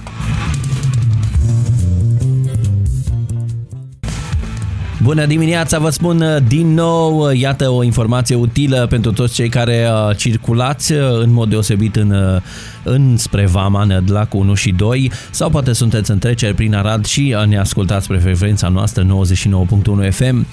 [5.03, 9.49] Bună dimineața, vă spun uh, din nou, uh, iată o informație utilă pentru toți cei
[9.49, 12.43] care uh, circulați uh, în mod deosebit în, uh,
[12.83, 17.47] înspre Vama, Nădlac 1 și 2 sau poate sunteți în trecere prin Arad și uh,
[17.47, 19.07] ne ascultați pe frecvența noastră
[20.07, 20.47] 99.1 FM.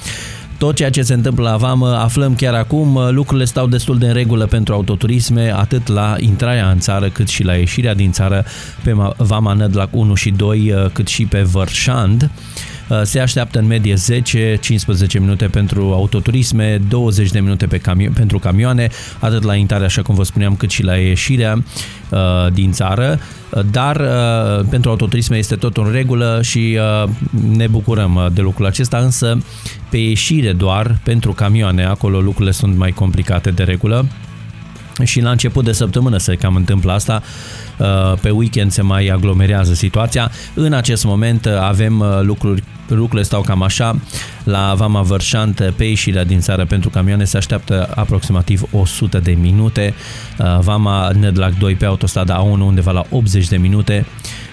[0.57, 2.99] Tot ceea ce se întâmplă la Vamă aflăm chiar acum.
[3.09, 7.43] Lucrurile stau destul de în regulă pentru autoturisme, atât la intrarea în țară, cât și
[7.43, 8.45] la ieșirea din țară
[8.83, 12.29] pe Ma- Vama Nădlac 1 și 2, cât și pe Vărșand.
[13.03, 18.89] Se așteaptă în medie 10-15 minute pentru autoturisme, 20 de minute pe camio- pentru camioane,
[19.19, 21.63] atât la intrare, așa cum vă spuneam, cât și la ieșirea
[22.09, 22.19] uh,
[22.53, 23.19] din țară.
[23.71, 27.09] Dar uh, pentru autoturisme este tot în regulă și uh,
[27.55, 29.43] ne bucurăm uh, de lucrul acesta, însă
[29.89, 34.05] pe ieșire doar pentru camioane, acolo lucrurile sunt mai complicate de regulă
[35.03, 37.21] și la început de săptămână se cam întâmplă asta,
[37.79, 40.31] Uh, pe weekend se mai aglomerează situația.
[40.53, 42.63] În acest moment uh, avem uh, lucruri
[42.93, 43.99] lucrurile stau cam așa.
[44.43, 49.93] La Vama Vărșant, pe ieșirea din țară pentru camioane se așteaptă aproximativ 100 de minute.
[50.37, 54.05] Uh, Vama Nădlac 2 pe autostrada A1 undeva la 80 de minute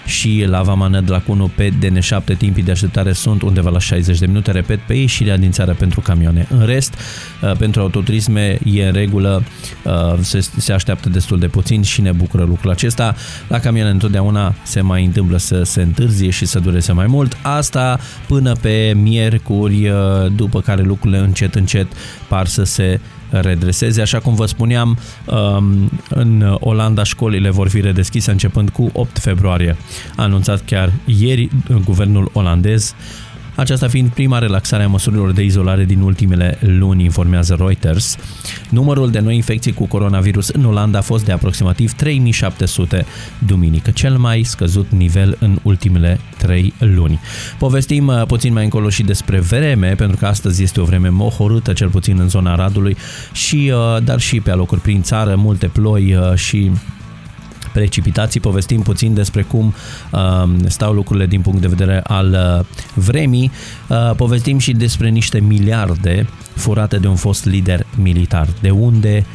[0.07, 4.25] și la Vama Nădlac 1 pe DN7 timpii de așteptare sunt undeva la 60 de
[4.25, 6.47] minute, repet, pe ieșirea din țară pentru camioane.
[6.49, 6.93] În rest,
[7.41, 9.43] uh, pentru autoturisme e în regulă,
[9.83, 13.15] uh, se, se așteaptă destul de puțin și ne bucură lucrul acesta.
[13.47, 17.37] La camioane întotdeauna se mai întâmplă să se întârzie și să dureze mai mult.
[17.41, 19.95] Asta până pe miercuri, uh,
[20.35, 21.87] după care lucrurile încet, încet
[22.27, 22.99] par să se
[23.29, 24.01] redreseze.
[24.01, 29.77] Așa cum vă spuneam, um, în Olanda școlile vor fi redeschise începând cu 8 februarie.
[30.15, 31.49] A anunțat chiar ieri
[31.85, 32.95] guvernul olandez
[33.57, 38.17] aceasta fiind prima relaxare a măsurilor de izolare din ultimele luni, informează Reuters.
[38.69, 43.05] Numărul de noi infecții cu coronavirus în Olanda a fost de aproximativ 3700
[43.47, 47.19] duminică, cel mai scăzut nivel în ultimele 3 luni.
[47.59, 51.73] Povestim uh, puțin mai încolo și despre vreme, pentru că astăzi este o vreme mohorâtă,
[51.73, 52.97] cel puțin în zona Radului,
[53.31, 56.71] și, uh, dar și pe alocuri prin țară, multe ploi uh, și
[57.77, 59.73] precipitații, povestim puțin despre cum
[60.11, 63.51] uh, stau lucrurile din punct de vedere al uh, vremii,
[63.87, 68.47] uh, povestim și despre niște miliarde furate de un fost lider militar.
[68.61, 69.25] De unde,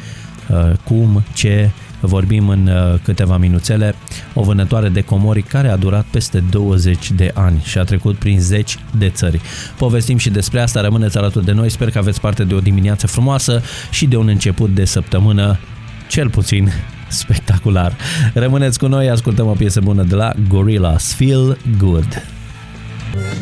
[0.49, 1.69] uh, cum, ce,
[1.99, 3.95] vorbim în uh, câteva minuțele,
[4.33, 8.39] o vânătoare de comori care a durat peste 20 de ani și a trecut prin
[8.39, 9.41] zeci de țări.
[9.77, 13.07] Povestim și despre asta, rămâneți alături de noi, sper că aveți parte de o dimineață
[13.07, 15.59] frumoasă și de un început de săptămână
[16.07, 16.71] cel puțin
[17.13, 17.95] spectacular.
[18.33, 22.23] Rămâneți cu noi, ascultăm o piesă bună de la Gorillaz, Feel Good.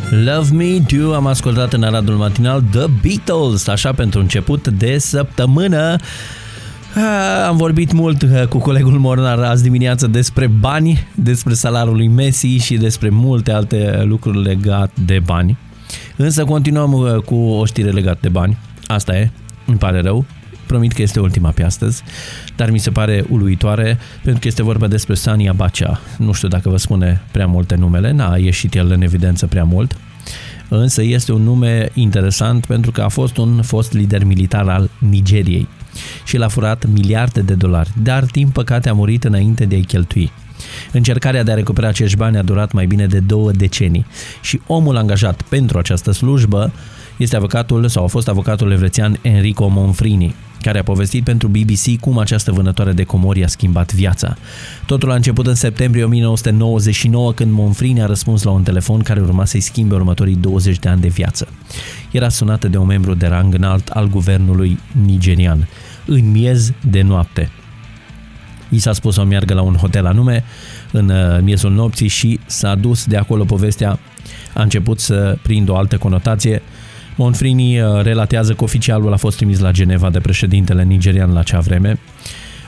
[0.09, 5.95] Love Me Do am ascultat în aradul matinal The Beatles, așa pentru început de săptămână.
[7.47, 12.47] Am vorbit mult uh, cu colegul Mornar azi dimineață despre bani, despre salariul lui Messi
[12.47, 15.57] și despre multe alte lucruri legate de bani.
[16.15, 18.57] Însă continuăm uh, cu o știre legată de bani.
[18.88, 19.32] Asta e,
[19.65, 20.26] îmi pare rău
[20.72, 22.03] promit că este ultima pe astăzi,
[22.55, 25.99] dar mi se pare uluitoare pentru că este vorba despre Sania Bacea.
[26.17, 29.97] Nu știu dacă vă spune prea multe numele, n-a ieșit el în evidență prea mult,
[30.67, 35.67] însă este un nume interesant pentru că a fost un fost lider militar al Nigeriei
[36.26, 40.32] și l-a furat miliarde de dolari, dar din păcate a murit înainte de a-i cheltui.
[40.91, 44.05] Încercarea de a recupera acești bani a durat mai bine de două decenii
[44.41, 46.72] și omul angajat pentru această slujbă
[47.17, 52.18] este avocatul sau a fost avocatul evrețian Enrico Monfrini, care a povestit pentru BBC cum
[52.18, 54.38] această vânătoare de comori a schimbat viața.
[54.86, 59.45] Totul a început în septembrie 1999 când Monfrini a răspuns la un telefon care urma
[59.45, 61.47] să-i schimbe următorii 20 de ani de viață.
[62.12, 65.68] Era sunată de un membru de rang înalt al guvernului nigerian,
[66.05, 67.49] în miez de noapte.
[68.70, 70.43] I s-a spus să meargă la un hotel anume
[70.91, 73.99] în uh, miezul nopții și s-a dus de acolo povestea
[74.53, 76.62] a început să prindă o altă conotație
[77.22, 81.59] Monfrini uh, relatează că oficialul a fost trimis la Geneva de președintele nigerian la acea
[81.59, 81.99] vreme,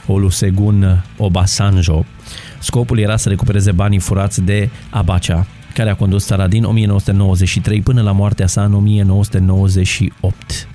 [0.07, 2.05] Olusegun Obasanjo.
[2.59, 8.01] Scopul era să recupereze banii furați de Abacha, care a condus țara din 1993 până
[8.01, 10.67] la moartea sa în 1998.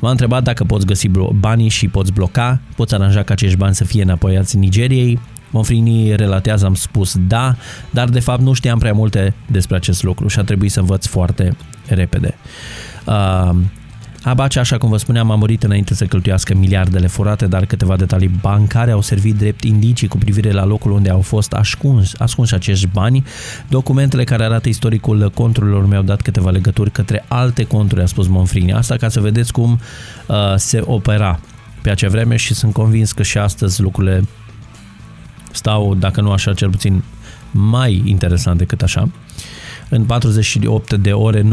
[0.00, 3.84] M-a întrebat dacă poți găsi banii și poți bloca, poți aranja ca acești bani să
[3.84, 5.20] fie înapoiați Nigeriei.
[5.50, 7.56] Monfrini relatează, am spus da,
[7.90, 11.06] dar de fapt nu știam prea multe despre acest lucru și a trebuit să învăț
[11.06, 11.56] foarte
[11.86, 12.34] repede.
[13.06, 13.50] Uh,
[14.22, 18.30] Abacea, așa cum vă spuneam, a murit înainte să cheltuiască miliardele furate, dar câteva detalii
[18.40, 22.86] bancare au servit drept indicii cu privire la locul unde au fost ascuns, ascunși acești
[22.86, 23.24] bani.
[23.68, 28.72] Documentele care arată istoricul conturilor mi-au dat câteva legături către alte conturi, a spus Monfrini.
[28.72, 29.80] Asta ca să vedeți cum
[30.26, 31.40] uh, se opera
[31.82, 34.24] pe acea vreme și sunt convins că și astăzi lucrurile
[35.50, 37.02] stau, dacă nu așa, cel puțin
[37.50, 39.08] mai interesant decât așa.
[39.92, 41.44] În 48 de ore, 95%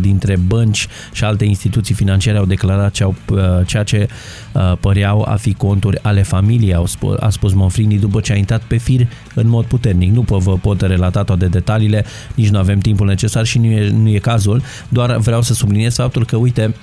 [0.00, 4.08] dintre bănci și alte instituții financiare au declarat ce au, uh, ceea ce
[4.52, 8.36] uh, păreau a fi conturi ale familiei, au spus, a spus Monfrini după ce a
[8.36, 10.12] intrat pe fir în mod puternic.
[10.12, 14.08] Nu vă pot relata toate detaliile, nici nu avem timpul necesar și nu e, nu
[14.08, 16.74] e cazul, doar vreau să subliniez faptul că, uite,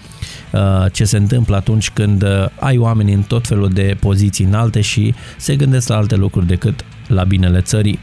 [0.52, 2.26] uh, ce se întâmplă atunci când
[2.60, 6.86] ai oameni în tot felul de poziții înalte și se gândesc la alte lucruri decât
[7.08, 8.00] la binele țării.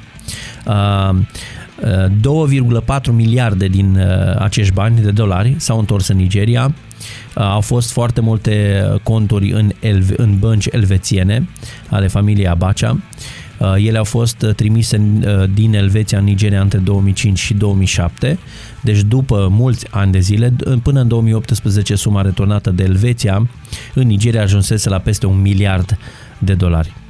[1.83, 6.75] 2,4 miliarde din uh, acești bani de dolari s-au întors în Nigeria.
[7.37, 11.49] Uh, au fost foarte multe conturi în, elve, în bănci elvețiene
[11.89, 12.99] ale familiei Abacha.
[13.59, 15.21] Uh, ele au fost trimise
[15.55, 18.39] din Elveția în Nigeria între 2005 și 2007,
[18.81, 23.49] deci după mulți ani de zile, până în 2018 suma returnată de Elveția
[23.95, 25.99] în Nigeria ajunsese la peste un miliard
[26.39, 27.02] de dolari.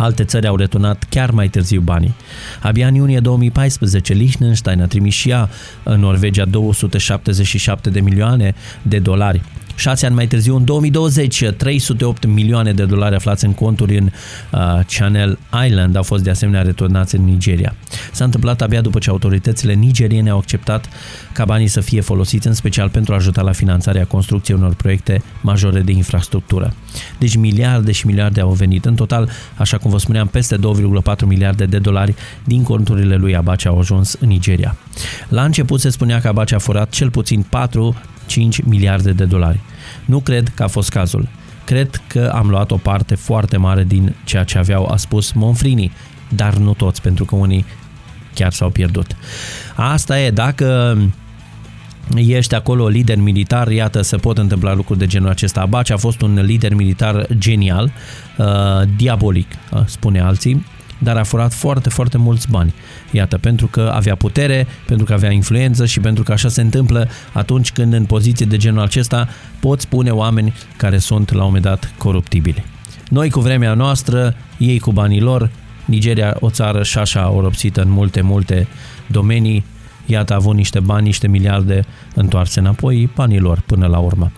[0.00, 2.14] Alte țări au returnat chiar mai târziu banii.
[2.62, 5.48] Abia în iunie 2014, Liechtenstein a trimis și ea
[5.82, 9.42] în Norvegia 277 de milioane de dolari.
[9.78, 14.10] Șase ani mai târziu, în 2020, 308 milioane de dolari aflați în conturi în
[14.52, 14.60] uh,
[14.96, 17.74] Channel Island au fost de asemenea returnați în Nigeria.
[18.12, 20.88] S-a întâmplat abia după ce autoritățile nigeriene au acceptat
[21.32, 25.22] ca banii să fie folosiți în special pentru a ajuta la finanțarea construcției unor proiecte
[25.40, 26.74] majore de infrastructură.
[27.18, 28.84] Deci miliarde și miliarde au venit.
[28.84, 32.14] În total, așa cum vă spuneam, peste 2,4 miliarde de dolari
[32.44, 34.76] din conturile lui Abacha au ajuns în Nigeria.
[35.28, 37.96] La început se spunea că Abacha a furat cel puțin 4
[38.28, 39.60] 5 miliarde de dolari.
[40.04, 41.28] Nu cred că a fost cazul.
[41.64, 45.92] Cred că am luat o parte foarte mare din ceea ce aveau, a spus Monfrini,
[46.28, 47.64] dar nu toți, pentru că unii
[48.34, 49.16] chiar s-au pierdut.
[49.74, 50.98] Asta e, dacă
[52.16, 55.60] ești acolo lider militar, iată, se pot întâmpla lucruri de genul acesta.
[55.60, 57.92] Abaci a fost un lider militar genial,
[58.38, 58.46] uh,
[58.96, 60.66] diabolic, uh, spune alții,
[60.98, 62.74] dar a furat foarte, foarte mulți bani.
[63.10, 67.08] Iată, pentru că avea putere, pentru că avea influență și pentru că așa se întâmplă
[67.32, 69.28] atunci când în poziție de genul acesta
[69.60, 72.64] poți pune oameni care sunt la un moment dat coruptibili.
[73.08, 75.50] Noi cu vremea noastră, ei cu banii lor,
[75.84, 78.68] Nigeria, o țară și șașa oropsită în multe, multe
[79.06, 79.64] domenii,
[80.06, 81.84] iată a avut niște bani, niște miliarde
[82.14, 84.32] întoarse înapoi, banii lor până la urmă.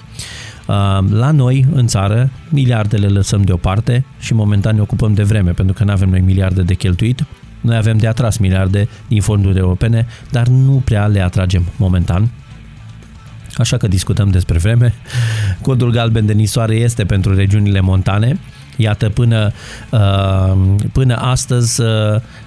[1.08, 5.84] La noi, în țară, miliardele lăsăm deoparte și momentan ne ocupăm de vreme, pentru că
[5.84, 7.24] nu avem noi miliarde de cheltuit.
[7.60, 12.30] Noi avem de atras miliarde din fonduri europene, dar nu prea le atragem momentan.
[13.56, 14.94] Așa că discutăm despre vreme.
[15.62, 18.38] Codul galben de nisoare este pentru regiunile montane.
[18.76, 19.52] Iată, până,
[20.92, 21.82] până astăzi,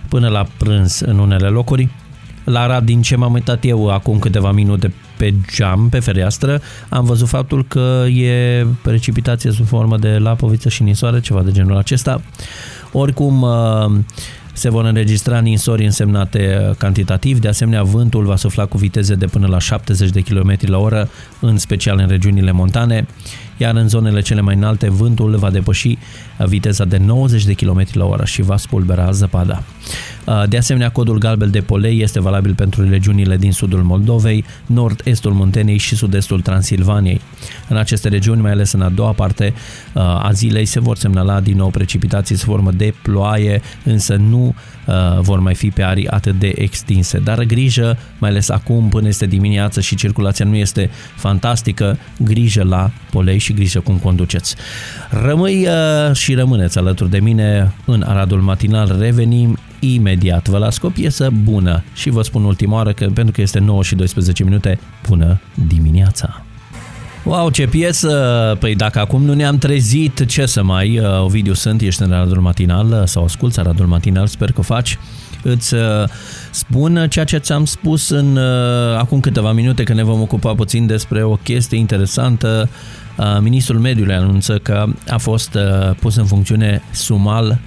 [0.10, 1.90] până la prânz în unele locuri,
[2.44, 7.06] la Arad, din ce m-am uitat eu acum câteva minute pe geam, pe fereastră, am
[7.06, 12.22] văzut faptul că e precipitație sub formă de lapoviță și nisoare, ceva de genul acesta.
[12.92, 13.92] Oricum, uh,
[14.54, 19.48] se vor înregistra ninsori însemnate cantitativ, de asemenea vântul va sufla cu viteze de până
[19.48, 23.06] la 70 de km la oră, în special în regiunile montane
[23.58, 25.98] iar în zonele cele mai înalte vântul va depăși
[26.38, 29.64] viteza de 90 de km la oră și va spulbera zăpada.
[30.48, 35.78] De asemenea, codul galben de polei este valabil pentru regiunile din sudul Moldovei, nord-estul Muntenei
[35.78, 37.22] și sud-estul Transilvaniei.
[37.70, 39.54] În aceste regiuni, mai ales în a doua parte
[39.94, 44.56] a zilei, se vor semnala din nou precipitații sub formă de ploaie, însă nu
[45.20, 47.20] vor mai fi pe arii atât de extinse.
[47.20, 52.92] Dar grijă, mai ales acum până este dimineață și circulația nu este fantastică, grijă la
[53.12, 54.56] polei și grijă cum conduceți.
[55.10, 58.98] Rămâi uh, și rămâneți alături de mine în Aradul Matinal.
[59.00, 60.48] Revenim imediat.
[60.48, 63.60] Vă las cu o piesă bună și vă spun ultima oară că pentru că este
[63.60, 66.46] 9 și 12 minute, bună dimineața!
[67.26, 68.56] Wow, ce piesă!
[68.60, 71.00] Păi dacă acum nu ne-am trezit, ce să mai...
[71.00, 74.64] Uh, Ovidiu sunt, ești în Aradul Matinal uh, sau asculți Aradul Matinal, sper că o
[74.64, 74.98] faci
[75.44, 75.82] îți uh,
[76.52, 80.86] spun ceea ce ți-am spus în uh, acum câteva minute, că ne vom ocupa puțin
[80.86, 82.70] despre o chestie interesantă.
[83.18, 85.58] Uh, Ministrul Mediului anunță că a fost
[86.00, 87.60] pus în funcțiune Sumal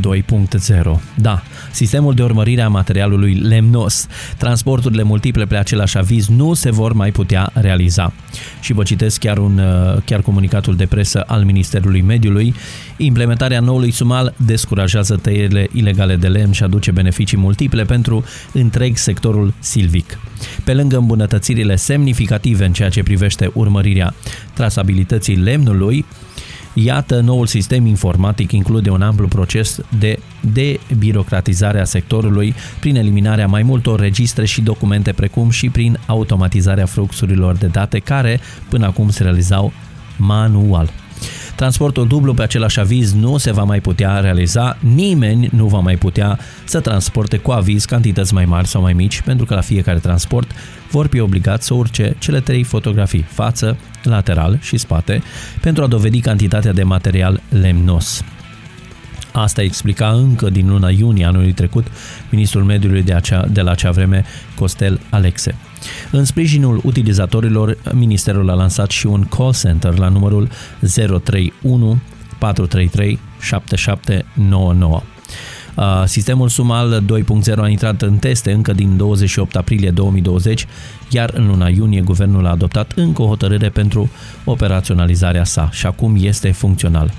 [0.00, 1.00] 2.0.
[1.14, 1.42] Da,
[1.72, 4.06] sistemul de urmărire a materialului lemnos.
[4.36, 8.12] Transporturile multiple pe același aviz nu se vor mai putea realiza.
[8.60, 9.60] Și vă citesc chiar, un,
[10.04, 12.54] chiar comunicatul de presă al Ministerului Mediului.
[12.96, 19.54] Implementarea noului sumal descurajează tăierile ilegale de lemn și aduce beneficii multiple pentru întreg sectorul
[19.58, 20.18] silvic.
[20.64, 24.14] Pe lângă îmbunătățirile semnificative în ceea ce privește urmărirea
[24.52, 26.04] trasabilității lemnului,
[26.74, 33.62] Iată, noul sistem informatic include un amplu proces de debirocratizare a sectorului prin eliminarea mai
[33.62, 39.22] multor registre și documente precum și prin automatizarea fluxurilor de date care până acum se
[39.22, 39.72] realizau
[40.16, 40.90] manual.
[41.56, 45.96] Transportul dublu pe același aviz nu se va mai putea realiza, nimeni nu va mai
[45.96, 49.98] putea să transporte cu aviz cantități mai mari sau mai mici, pentru că la fiecare
[49.98, 50.50] transport
[50.90, 55.22] vor fi obligați să urce cele trei fotografii, față, lateral și spate,
[55.60, 58.22] pentru a dovedi cantitatea de material lemnos.
[59.32, 61.86] Asta explica încă din luna iunie anului trecut
[62.30, 64.24] ministrul mediului de, acea, de la acea vreme,
[64.54, 65.54] Costel Alexe.
[66.10, 70.48] În sprijinul utilizatorilor, Ministerul a lansat și un call center la numărul
[71.24, 72.00] 031
[72.38, 75.02] 433 7799.
[76.04, 80.66] Sistemul Sumal 2.0 a intrat în teste încă din 28 aprilie 2020,
[81.14, 84.10] iar în luna iunie guvernul a adoptat încă o hotărâre pentru
[84.44, 87.12] operaționalizarea sa și acum este funcțional.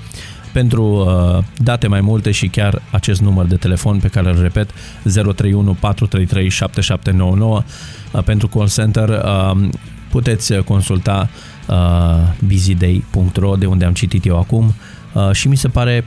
[0.53, 4.69] Pentru uh, date mai multe și chiar acest număr de telefon pe care îl repet
[5.03, 7.63] 031 433 7799
[8.11, 9.69] uh, pentru call center uh,
[10.09, 11.29] puteți consulta
[11.67, 11.75] uh,
[12.45, 14.73] busyday.ro de unde am citit eu acum
[15.13, 16.05] uh, și mi se pare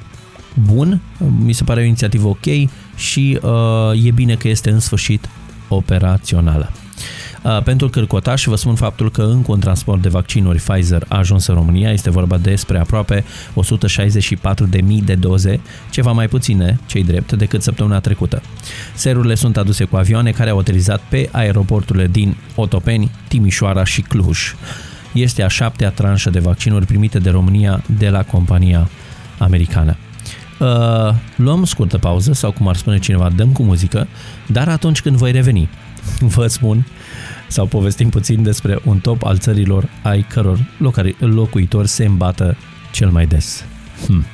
[0.55, 1.01] bun,
[1.45, 2.47] mi se pare o inițiativă ok
[2.97, 5.29] și uh, e bine că este în sfârșit
[5.69, 6.73] operațională.
[7.43, 11.47] Uh, pentru Cârcotaș vă spun faptul că încă un transport de vaccinuri Pfizer a ajuns
[11.47, 11.93] în România.
[11.93, 13.25] Este vorba despre aproape
[14.71, 18.43] 164.000 de doze, ceva mai puține, cei drept, decât săptămâna trecută.
[18.95, 24.55] Serurile sunt aduse cu avioane care au utilizat pe aeroporturile din Otopeni, Timișoara și Cluj.
[25.13, 28.89] Este a șaptea tranșă de vaccinuri primite de România de la compania
[29.39, 29.97] americană.
[30.59, 34.09] Uh, luăm scurtă pauză sau cum ar spune cineva, dăm cu muzică,
[34.47, 35.69] dar atunci când voi reveni,
[36.37, 36.87] vă spun
[37.49, 40.59] sau povestim puțin despre un top al țărilor ai căror
[41.19, 42.57] locuitori se îmbată
[42.93, 43.65] cel mai des.
[44.07, 44.25] Hmm.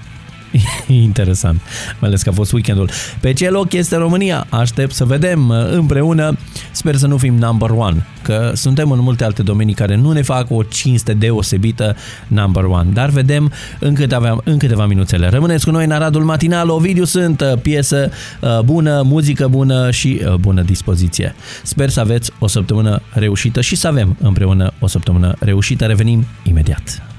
[0.87, 1.61] Interesant,
[1.99, 2.91] mai ales că a fost weekendul.
[3.21, 4.47] Pe ce loc este România?
[4.49, 6.37] Aștept să vedem uh, împreună.
[6.71, 10.23] Sper să nu fim number one, că suntem în multe alte domenii care nu ne
[10.23, 11.97] fac o cinste deosebită
[12.27, 12.89] number one.
[12.93, 15.29] Dar vedem în câteva, în câteva minuțele.
[15.29, 16.71] Rămâneți cu noi în Aradul Matinal.
[16.71, 21.35] Ovidiu sunt uh, piesă uh, bună, muzică bună și bună dispoziție.
[21.63, 25.85] Sper să aveți o săptămână reușită și să avem împreună o săptămână reușită.
[25.85, 27.14] Revenim imediat.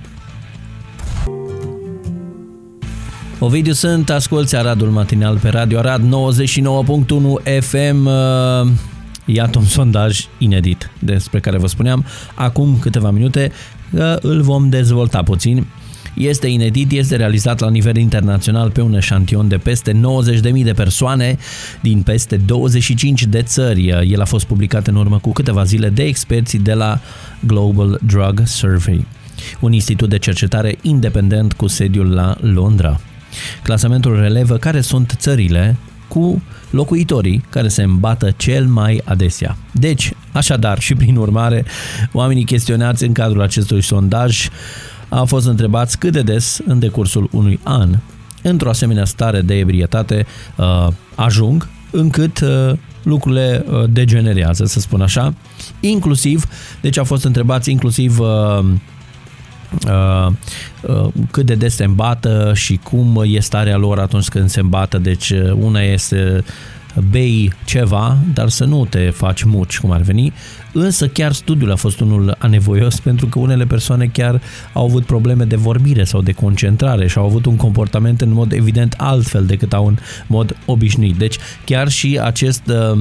[3.39, 6.09] Ovidiu sunt, asculți Aradul Matinal pe Radio Arad 99.1
[7.59, 8.05] FM.
[8.05, 8.71] Uh,
[9.25, 13.51] iată un sondaj inedit despre care vă spuneam acum câteva minute.
[14.21, 15.65] Îl vom dezvolta puțin.
[16.15, 21.37] Este inedit, este realizat la nivel internațional pe un eșantion de peste 90.000 de persoane
[21.81, 23.87] din peste 25 de țări.
[23.87, 26.99] El a fost publicat în urmă cu câteva zile de experții de la
[27.39, 29.05] Global Drug Survey,
[29.59, 32.99] un institut de cercetare independent cu sediul la Londra.
[33.63, 35.75] Clasamentul relevă care sunt țările
[36.07, 39.57] cu locuitorii care se îmbată cel mai adesea.
[39.71, 41.65] Deci, așadar și prin urmare,
[42.11, 44.49] oamenii chestionați în cadrul acestui sondaj
[45.09, 47.89] au fost întrebați cât de des în decursul unui an
[48.41, 50.25] într-o asemenea stare de ebrietate
[50.55, 55.33] uh, ajung încât uh, lucrurile uh, degenerează, să spun așa.
[55.79, 56.45] Inclusiv,
[56.81, 58.73] deci au fost întrebați inclusiv uh, Uh, uh,
[61.31, 64.97] cât de des se îmbată și cum e starea lor atunci când se îmbată.
[64.97, 66.43] Deci uh, una este
[67.09, 70.33] bei ceva, dar să nu te faci muci, cum ar veni.
[70.73, 74.41] Însă chiar studiul a fost unul anevoios pentru că unele persoane chiar
[74.73, 78.51] au avut probleme de vorbire sau de concentrare și au avut un comportament în mod
[78.51, 79.97] evident altfel decât au în
[80.27, 81.15] mod obișnuit.
[81.15, 82.99] Deci chiar și acest uh,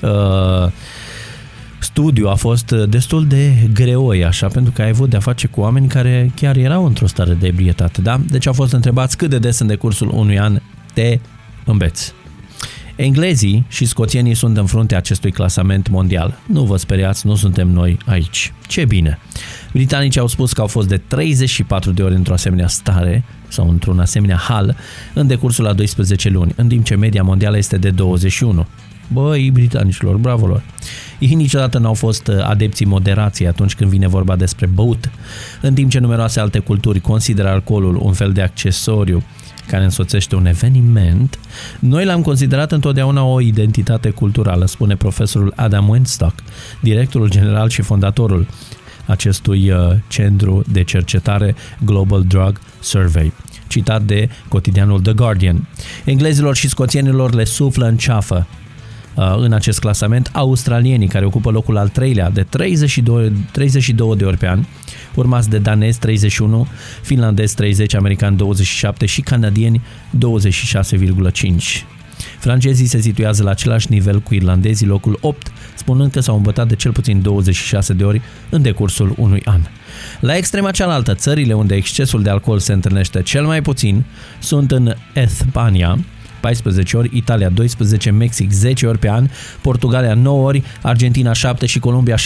[0.00, 0.70] uh,
[1.84, 5.60] studiu a fost uh, destul de greoi, așa, pentru că ai avut de-a face cu
[5.60, 8.20] oameni care chiar erau într-o stare de ebrietate, da?
[8.30, 10.60] Deci au fost întrebați cât de des în decursul unui an
[10.94, 11.18] te
[11.64, 12.12] îmbeți.
[12.96, 16.38] Englezii și scoțienii sunt în fruntea acestui clasament mondial.
[16.46, 18.52] Nu vă speriați, nu suntem noi aici.
[18.66, 19.18] Ce bine!
[19.72, 24.00] Britanicii au spus că au fost de 34 de ori într-o asemenea stare sau într-un
[24.00, 24.76] asemenea hal
[25.14, 28.66] în decursul a 12 luni, în timp ce media mondială este de 21.
[29.12, 30.62] Băi, britanicilor, bravo lor!
[31.18, 35.10] Ei niciodată n-au fost uh, adepții moderației atunci când vine vorba despre băut,
[35.60, 39.22] în timp ce numeroase alte culturi consideră alcoolul un fel de accesoriu
[39.66, 41.38] care însoțește un eveniment,
[41.78, 46.34] noi l-am considerat întotdeauna o identitate culturală, spune profesorul Adam Wenstock,
[46.80, 48.46] directorul general și fondatorul
[49.06, 51.54] acestui uh, centru de cercetare
[51.84, 53.32] Global Drug Survey
[53.66, 55.68] citat de cotidianul The Guardian.
[56.04, 58.63] Englezilor și scoțienilor le suflă în ceafă Uh,
[59.14, 64.48] în acest clasament australienii care ocupă locul al treilea de 32, 32 de ori pe
[64.48, 64.64] an,
[65.14, 66.66] urmați de danezi 31,
[67.02, 69.82] finlandezi 30, americani 27 și canadieni
[70.18, 71.84] 26,5.
[72.38, 76.74] Francezii se situează la același nivel cu irlandezii, locul 8, spunând că s-au îmbătat de
[76.74, 79.60] cel puțin 26 de ori în decursul unui an.
[80.20, 84.04] La extrema cealaltă, țările unde excesul de alcool se întâlnește cel mai puțin
[84.38, 85.98] sunt în Espania,
[86.44, 89.28] 14 ori, Italia 12, Mexic 10 ori pe an,
[89.60, 92.20] Portugalia 9 ori, Argentina 7 și Columbia 6,5.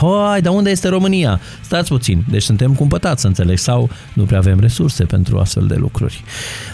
[0.00, 1.40] Hai, dar unde este România?
[1.60, 5.74] Stați puțin, deci suntem cumpătați, să înțeleg, sau nu prea avem resurse pentru astfel de
[5.74, 6.24] lucruri.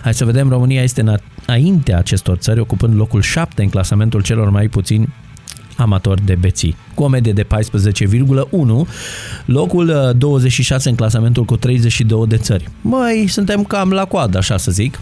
[0.02, 1.04] Hai să vedem, România este
[1.46, 5.08] înaintea acestor țări, ocupând locul 7 în clasamentul celor mai puțini
[5.76, 7.48] amatori de beții, cu o medie de 14,1,
[9.44, 12.68] locul 26 uh, în clasamentul cu 32 de țări.
[12.80, 14.98] Mai suntem cam la coadă, așa să zic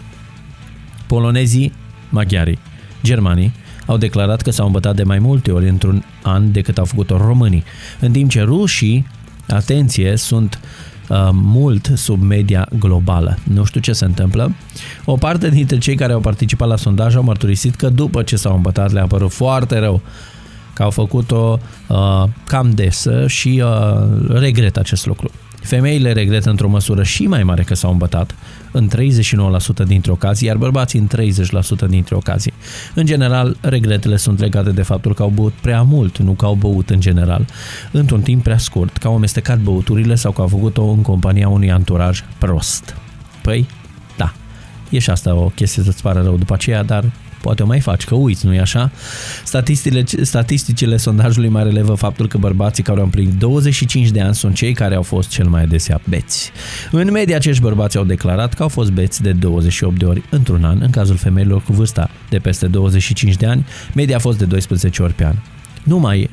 [1.09, 1.73] polonezii,
[2.09, 2.59] maghiarii,
[3.03, 3.53] germanii
[3.85, 7.63] au declarat că s-au îmbătat de mai multe ori într-un an decât au făcut-o românii,
[7.99, 9.07] în timp ce rușii,
[9.47, 10.59] atenție, sunt
[11.09, 13.37] uh, mult sub media globală.
[13.43, 14.55] Nu știu ce se întâmplă.
[15.05, 18.55] O parte dintre cei care au participat la sondaj au mărturisit că după ce s-au
[18.55, 20.01] îmbătat le-a părut foarte rău
[20.73, 25.31] că au făcut-o uh, cam des și uh, regret acest lucru.
[25.61, 28.35] Femeile regretă într-o măsură și mai mare că s-au îmbătat,
[28.71, 28.89] în
[29.83, 31.07] 39% dintre ocazii, iar bărbații în
[31.85, 32.53] 30% dintre ocazii.
[32.93, 36.53] În general, regretele sunt legate de faptul că au băut prea mult, nu că au
[36.53, 37.45] băut în general,
[37.91, 41.71] într-un timp prea scurt, că au amestecat băuturile sau că au făcut-o în compania unui
[41.71, 42.95] anturaj prost.
[43.41, 43.67] Păi,
[44.17, 44.33] da,
[44.89, 47.03] e și asta o chestie să-ți pară rău după aceea, dar
[47.41, 48.91] poate o mai faci, că uiți, nu-i așa?
[49.43, 54.55] Statisticile, statisticile sondajului mai relevă faptul că bărbații care au împlinit 25 de ani sunt
[54.55, 56.51] cei care au fost cel mai adesea beți.
[56.91, 60.63] În medie, acești bărbați au declarat că au fost beți de 28 de ori într-un
[60.63, 64.45] an, în cazul femeilor cu vârsta de peste 25 de ani, media a fost de
[64.45, 65.35] 12 ori pe an.
[65.83, 66.29] Numai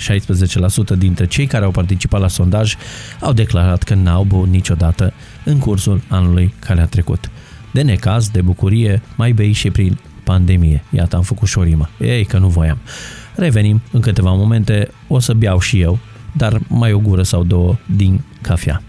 [0.95, 2.75] 16% dintre cei care au participat la sondaj
[3.21, 5.13] au declarat că n-au băut niciodată
[5.45, 7.31] în cursul anului care a trecut.
[7.73, 10.85] De necaz, de bucurie, mai bei și prin pandemie.
[10.91, 11.89] Iată, am făcut și o rimă.
[12.01, 12.79] Ei, că nu voiam.
[13.35, 15.99] Revenim în câteva momente, o să beau și eu,
[16.33, 18.83] dar mai o gură sau două din cafea.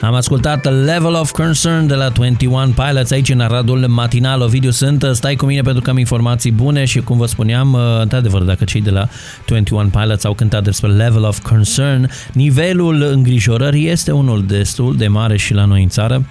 [0.00, 4.40] Am ascultat Level of Concern de la 21 Pilots aici în Aradul Matinal.
[4.40, 7.80] Ovidiu sunt, stai cu mine pentru că am informații bune și cum vă spuneam, uh,
[8.00, 9.08] într-adevăr, dacă cei de la
[9.46, 15.36] 21 Pilots au cântat despre Level of Concern, nivelul îngrijorării este unul destul de mare
[15.36, 16.24] și la noi în țară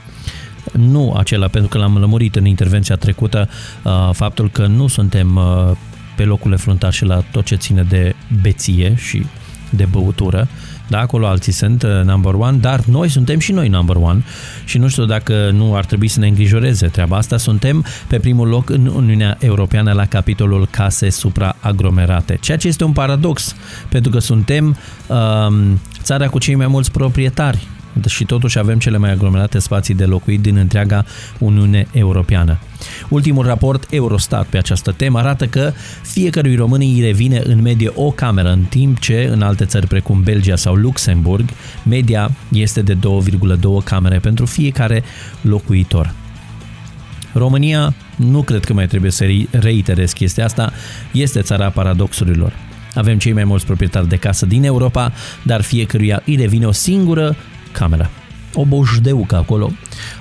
[0.71, 3.49] nu acela, pentru că l-am lămurit în intervenția trecută,
[3.83, 5.77] uh, faptul că nu suntem uh,
[6.15, 9.25] pe locurile fruntașe la tot ce ține de beție și
[9.69, 10.47] de băutură,
[10.89, 14.23] da, acolo alții sunt uh, number one, dar noi suntem și noi number one
[14.65, 17.37] și nu știu dacă nu ar trebui să ne îngrijoreze treaba asta.
[17.37, 22.91] Suntem pe primul loc în Uniunea Europeană la capitolul case supraaglomerate, ceea ce este un
[22.91, 23.55] paradox,
[23.89, 27.67] pentru că suntem um, țara cu cei mai mulți proprietari
[28.07, 31.05] și totuși avem cele mai aglomerate spații de locuit din întreaga
[31.37, 32.57] Uniune Europeană.
[33.09, 38.11] Ultimul raport Eurostat pe această temă arată că fiecărui român îi revine în medie o
[38.11, 41.49] cameră, în timp ce în alte țări precum Belgia sau Luxemburg,
[41.83, 45.03] media este de 2,2 camere pentru fiecare
[45.41, 46.13] locuitor.
[47.33, 50.73] România, nu cred că mai trebuie să reiterez chestia asta,
[51.11, 52.53] este țara paradoxurilor.
[52.95, 55.13] Avem cei mai mulți proprietari de casă din Europa,
[55.43, 57.35] dar fiecăruia îi revine o singură
[57.71, 58.09] cameră.
[58.53, 59.71] O bojdeucă acolo.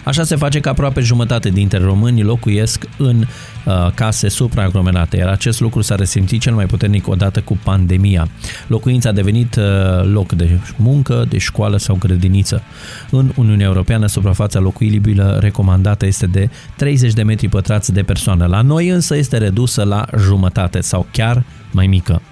[0.05, 5.61] Așa se face că aproape jumătate dintre români locuiesc în uh, case supraaglomerate, iar acest
[5.61, 8.29] lucru s-a resimțit cel mai puternic odată cu pandemia.
[8.67, 9.65] Locuința a devenit uh,
[10.13, 12.63] loc de muncă, de școală sau grădiniță.
[13.11, 18.47] În Uniunea Europeană, suprafața locuibilă recomandată este de 30 de metri pătrați de persoană.
[18.47, 22.23] La noi însă este redusă la jumătate sau chiar mai mică.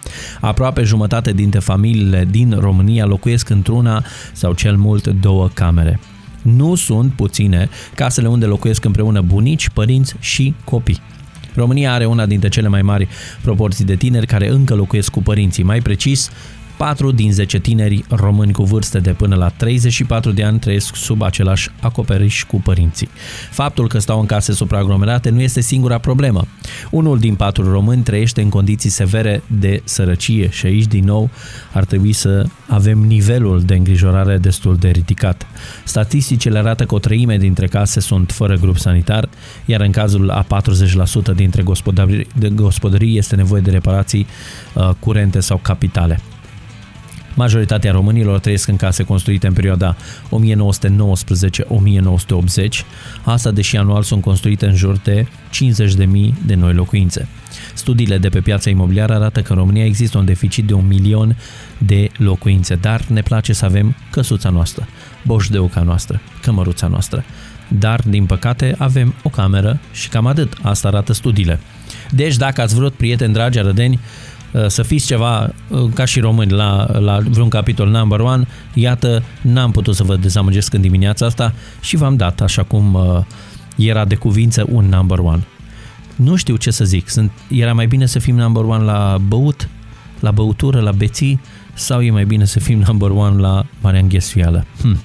[0.40, 6.01] Aproape jumătate dintre familiile din România locuiesc într-una sau cel mult două camere.
[6.47, 11.01] Nu sunt puține casele unde locuiesc împreună bunici, părinți și copii.
[11.55, 13.09] România are una dintre cele mai mari
[13.42, 15.62] proporții de tineri care încă locuiesc cu părinții.
[15.62, 16.30] Mai precis,
[16.76, 21.22] 4 din 10 tineri români cu vârste de până la 34 de ani trăiesc sub
[21.22, 23.08] același acoperiș cu părinții.
[23.50, 26.46] Faptul că stau în case supraaglomerate nu este singura problemă.
[26.90, 31.30] Unul din patru români trăiește în condiții severe de sărăcie și aici din nou
[31.72, 35.46] ar trebui să avem nivelul de îngrijorare destul de ridicat.
[35.84, 39.28] Statisticile arată că o treime dintre case sunt fără grup sanitar,
[39.64, 40.46] iar în cazul a
[41.32, 44.26] 40% dintre gospodării, de gospodării este nevoie de reparații
[44.74, 46.20] uh, curente sau capitale.
[47.37, 49.99] Majoritatea românilor trăiesc în case construite în perioada 1919-1980,
[53.24, 55.28] asta deși anual sunt construite în jur de 50.000
[56.47, 57.28] de noi locuințe.
[57.74, 61.37] Studiile de pe piața imobiliară arată că în România există un deficit de un milion
[61.78, 64.89] de locuințe, dar ne place să avem căsuța noastră,
[65.24, 67.24] boșdeuca noastră, cămăruța noastră.
[67.68, 70.53] Dar, din păcate, avem o cameră și cam atât.
[70.62, 71.61] Asta arată studiile.
[72.11, 74.25] Deci, dacă ați vrut, prieteni dragi arădeni, Uh,
[74.66, 79.70] să fiți ceva uh, ca și români la, la vreun capitol number one, iată, n-am
[79.70, 83.24] putut să vă dezamăgesc în dimineața asta și v-am dat, așa cum uh,
[83.76, 85.46] era de cuvință, un number one.
[86.16, 89.68] Nu știu ce să zic, Sunt, era mai bine să fim number one la băut,
[90.20, 91.40] la băutură, la beții,
[91.74, 94.66] sau e mai bine să fim number one la marea înghesuială?
[94.80, 94.96] Hm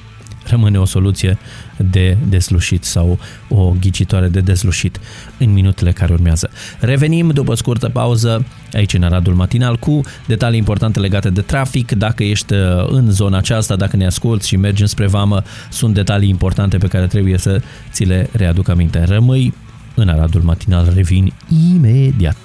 [0.52, 1.38] rămâne o soluție
[1.78, 5.00] de deslușit sau o ghicitoare de deslușit
[5.38, 6.50] în minutele care urmează.
[6.80, 11.92] Revenim după scurtă pauză aici în Aradul Matinal cu detalii importante legate de trafic.
[11.92, 16.30] Dacă ești uh, în zona aceasta, dacă ne asculti și mergi spre vamă, sunt detalii
[16.30, 17.62] importante pe care trebuie să
[17.92, 19.04] ți le readuc aminte.
[19.04, 19.54] Rămâi
[19.96, 21.34] în Aradul Matinal, revin
[21.74, 22.38] imediat.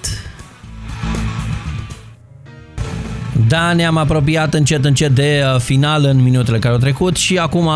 [3.49, 7.69] Da, ne-am apropiat încet încet de uh, final în minutele care au trecut și acum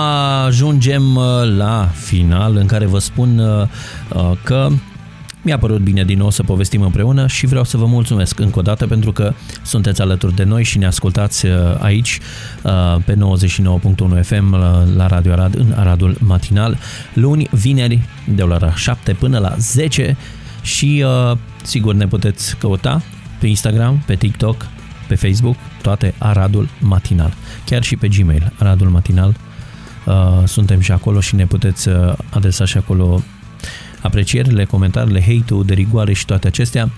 [0.47, 1.25] ajungem uh,
[1.57, 4.69] la final în care vă spun uh, că
[5.43, 8.63] Mi-a părut bine din nou să povestim împreună și vreau să vă mulțumesc încă o
[8.63, 9.33] dată pentru că
[9.63, 12.19] sunteți alături de noi și ne ascultați uh, aici
[12.63, 14.55] uh, pe 99.1 FM
[14.97, 16.79] la Radio Arad în Aradul Matinal,
[17.15, 18.03] luni, vineri,
[18.35, 20.17] de la 7 până la 10
[20.63, 21.05] și
[21.63, 23.03] sigur ne puteți căuta
[23.39, 24.67] pe Instagram, pe TikTok,
[25.11, 27.33] pe Facebook, toate Aradul Matinal.
[27.65, 29.37] Chiar și pe Gmail, Aradul Matinal.
[30.07, 30.15] Uh,
[30.45, 33.23] suntem și acolo și ne puteți uh, adresa și acolo
[34.03, 36.91] aprecierile, comentariile, hate-ul, de rigoare și toate acestea.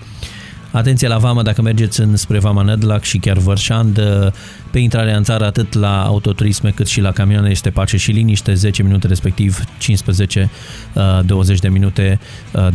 [0.71, 4.31] Atenție la vamă dacă mergeți înspre Vama Nădlac și chiar Vărșand, uh,
[4.71, 8.53] pe intrarea în țară atât la autoturisme cât și la camioane este pace și liniște,
[8.53, 9.65] 10 minute respectiv 15-20
[11.59, 12.19] de minute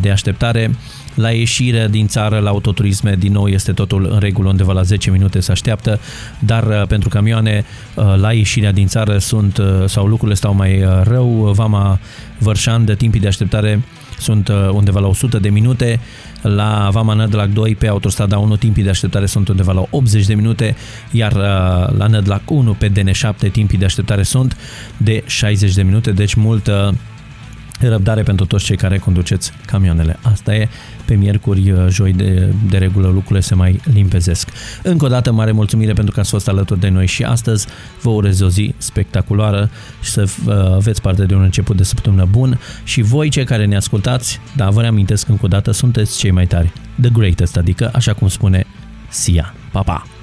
[0.00, 0.70] de așteptare.
[1.18, 5.10] La ieșire din țară, la autoturisme, din nou este totul în regulă, undeva la 10
[5.10, 6.00] minute se așteaptă,
[6.38, 7.64] dar uh, pentru camioane,
[7.94, 11.98] uh, la ieșirea din țară sunt, uh, sau lucrurile stau mai rău, Vama
[12.38, 13.82] Vărșan de timpii de așteptare
[14.18, 16.00] sunt undeva la 100 de minute,
[16.42, 20.34] la Vama Nădlac 2 pe autostrada 1 timpii de așteptare sunt undeva la 80 de
[20.34, 20.76] minute,
[21.10, 21.32] iar
[21.96, 24.56] la Nădlac 1 pe DN7 timpii de așteptare sunt
[24.96, 26.94] de 60 de minute, deci multă
[27.86, 30.18] răbdare pentru toți cei care conduceți camioanele.
[30.22, 30.68] Asta e,
[31.04, 34.48] pe miercuri, uh, joi de, de regulă lucrurile se mai limpezesc.
[34.82, 37.66] Încă o dată mare mulțumire pentru că ați fost alături de noi și astăzi
[38.02, 39.70] vă urez o zi spectaculoară
[40.02, 43.64] și să uh, aveți parte de un început de săptămână bun și voi cei care
[43.64, 47.90] ne ascultați, da, vă reamintesc încă o dată, sunteți cei mai tari, the greatest, adică
[47.94, 48.66] așa cum spune
[49.08, 49.54] Sia.
[49.72, 50.17] Pa, pa!